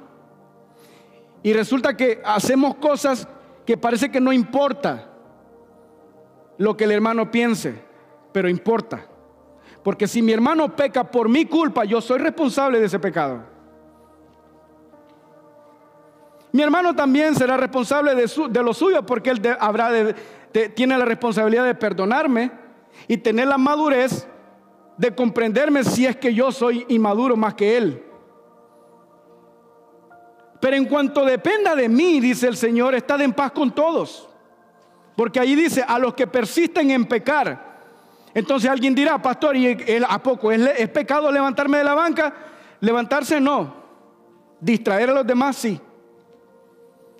[1.43, 3.27] Y resulta que hacemos cosas
[3.65, 5.09] que parece que no importa
[6.57, 7.75] lo que el hermano piense,
[8.31, 9.05] pero importa.
[9.83, 13.41] Porque si mi hermano peca por mi culpa, yo soy responsable de ese pecado.
[16.53, 19.89] Mi hermano también será responsable de, lo suyo porque él habrá
[20.75, 22.51] tiene la responsabilidad de perdonarme
[23.07, 24.27] y tener la madurez
[24.97, 28.03] de comprenderme si es que yo soy inmaduro más que él.
[30.63, 34.29] Pero en cuanto dependa de mí, dice el Señor, estad en paz con todos.
[35.13, 37.81] Porque ahí dice, a los que persisten en pecar.
[38.33, 40.53] Entonces alguien dirá, pastor, ¿y a poco?
[40.53, 42.33] ¿Es, pecado levantarme de la banca?
[42.79, 43.75] Levantarse no.
[44.61, 45.81] Distraer a los demás sí.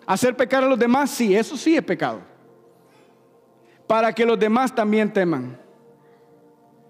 [0.05, 2.21] Hacer pecar a los demás sí, eso sí es pecado.
[3.85, 5.59] Para que los demás también teman.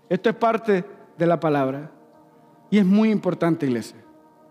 [0.08, 0.86] Esto es parte
[1.18, 1.90] de la palabra.
[2.70, 4.03] Y es muy importante, iglesia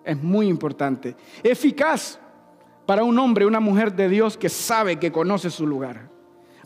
[0.05, 1.17] es muy importante.
[1.43, 2.19] Eficaz
[2.87, 6.11] para un hombre, una mujer de Dios que sabe, que conoce su lugar.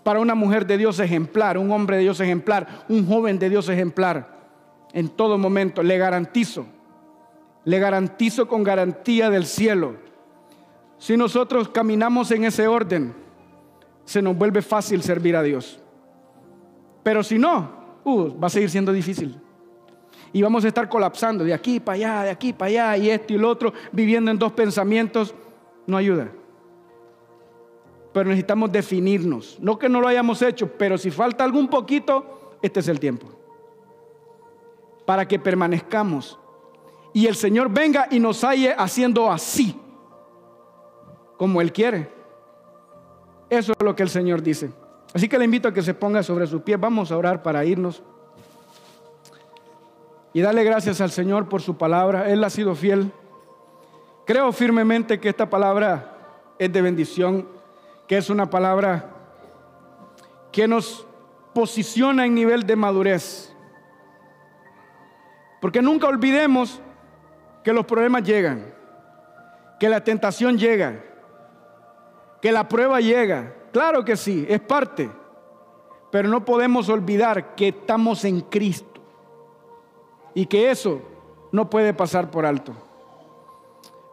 [0.02, 3.68] Para una mujer de Dios ejemplar, un hombre de Dios ejemplar, un joven de Dios
[3.68, 4.36] ejemplar.
[4.92, 6.66] En todo momento, le garantizo,
[7.64, 9.96] le garantizo con garantía del cielo.
[10.98, 13.14] Si nosotros caminamos en ese orden,
[14.04, 15.80] se nos vuelve fácil servir a Dios.
[17.02, 19.40] Pero si no, uh, va a seguir siendo difícil
[20.36, 23.32] y vamos a estar colapsando de aquí para allá, de aquí para allá, y esto
[23.32, 25.34] y lo otro, viviendo en dos pensamientos,
[25.86, 26.30] no ayuda.
[28.12, 29.56] Pero necesitamos definirnos.
[29.62, 33.28] No que no lo hayamos hecho, pero si falta algún poquito, este es el tiempo.
[35.06, 36.38] Para que permanezcamos
[37.14, 39.74] y el Señor venga y nos halle haciendo así,
[41.38, 42.10] como Él quiere.
[43.48, 44.70] Eso es lo que el Señor dice.
[45.14, 46.78] Así que le invito a que se ponga sobre sus pies.
[46.78, 48.02] Vamos a orar para irnos.
[50.36, 52.30] Y darle gracias al Señor por su palabra.
[52.30, 53.10] Él ha sido fiel.
[54.26, 56.14] Creo firmemente que esta palabra
[56.58, 57.48] es de bendición,
[58.06, 59.08] que es una palabra
[60.52, 61.06] que nos
[61.54, 63.50] posiciona en nivel de madurez.
[65.58, 66.82] Porque nunca olvidemos
[67.64, 68.74] que los problemas llegan,
[69.80, 71.02] que la tentación llega,
[72.42, 73.54] que la prueba llega.
[73.72, 75.10] Claro que sí, es parte.
[76.12, 78.95] Pero no podemos olvidar que estamos en Cristo
[80.36, 81.00] y que eso
[81.50, 82.74] no puede pasar por alto.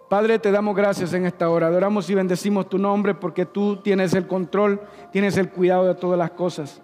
[0.10, 1.68] Padre, te damos gracias en esta hora.
[1.68, 4.80] Adoramos y bendecimos tu nombre porque tú tienes el control,
[5.12, 6.82] tienes el cuidado de todas las cosas.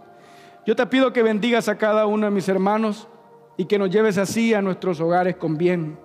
[0.66, 3.08] Yo te pido que bendigas a cada uno de mis hermanos
[3.56, 5.98] y que nos lleves así a nuestros hogares con bien.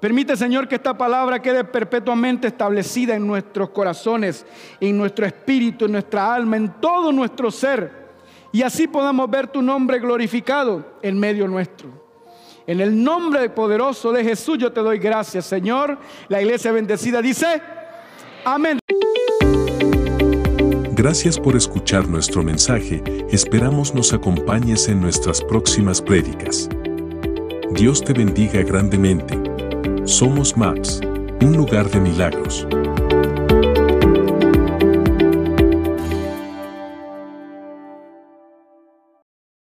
[0.00, 4.46] Permite, Señor, que esta palabra quede perpetuamente establecida en nuestros corazones,
[4.80, 8.08] en nuestro espíritu, en nuestra alma, en todo nuestro ser.
[8.52, 11.99] Y así podamos ver tu nombre glorificado en medio nuestro.
[12.66, 15.98] En el nombre poderoso de Jesús yo te doy gracias, Señor.
[16.28, 17.60] La iglesia bendecida dice,
[18.44, 18.78] amén.
[20.92, 23.02] Gracias por escuchar nuestro mensaje.
[23.30, 26.68] Esperamos nos acompañes en nuestras próximas prédicas.
[27.70, 29.40] Dios te bendiga grandemente.
[30.04, 31.00] Somos Maps,
[31.40, 32.66] un lugar de milagros.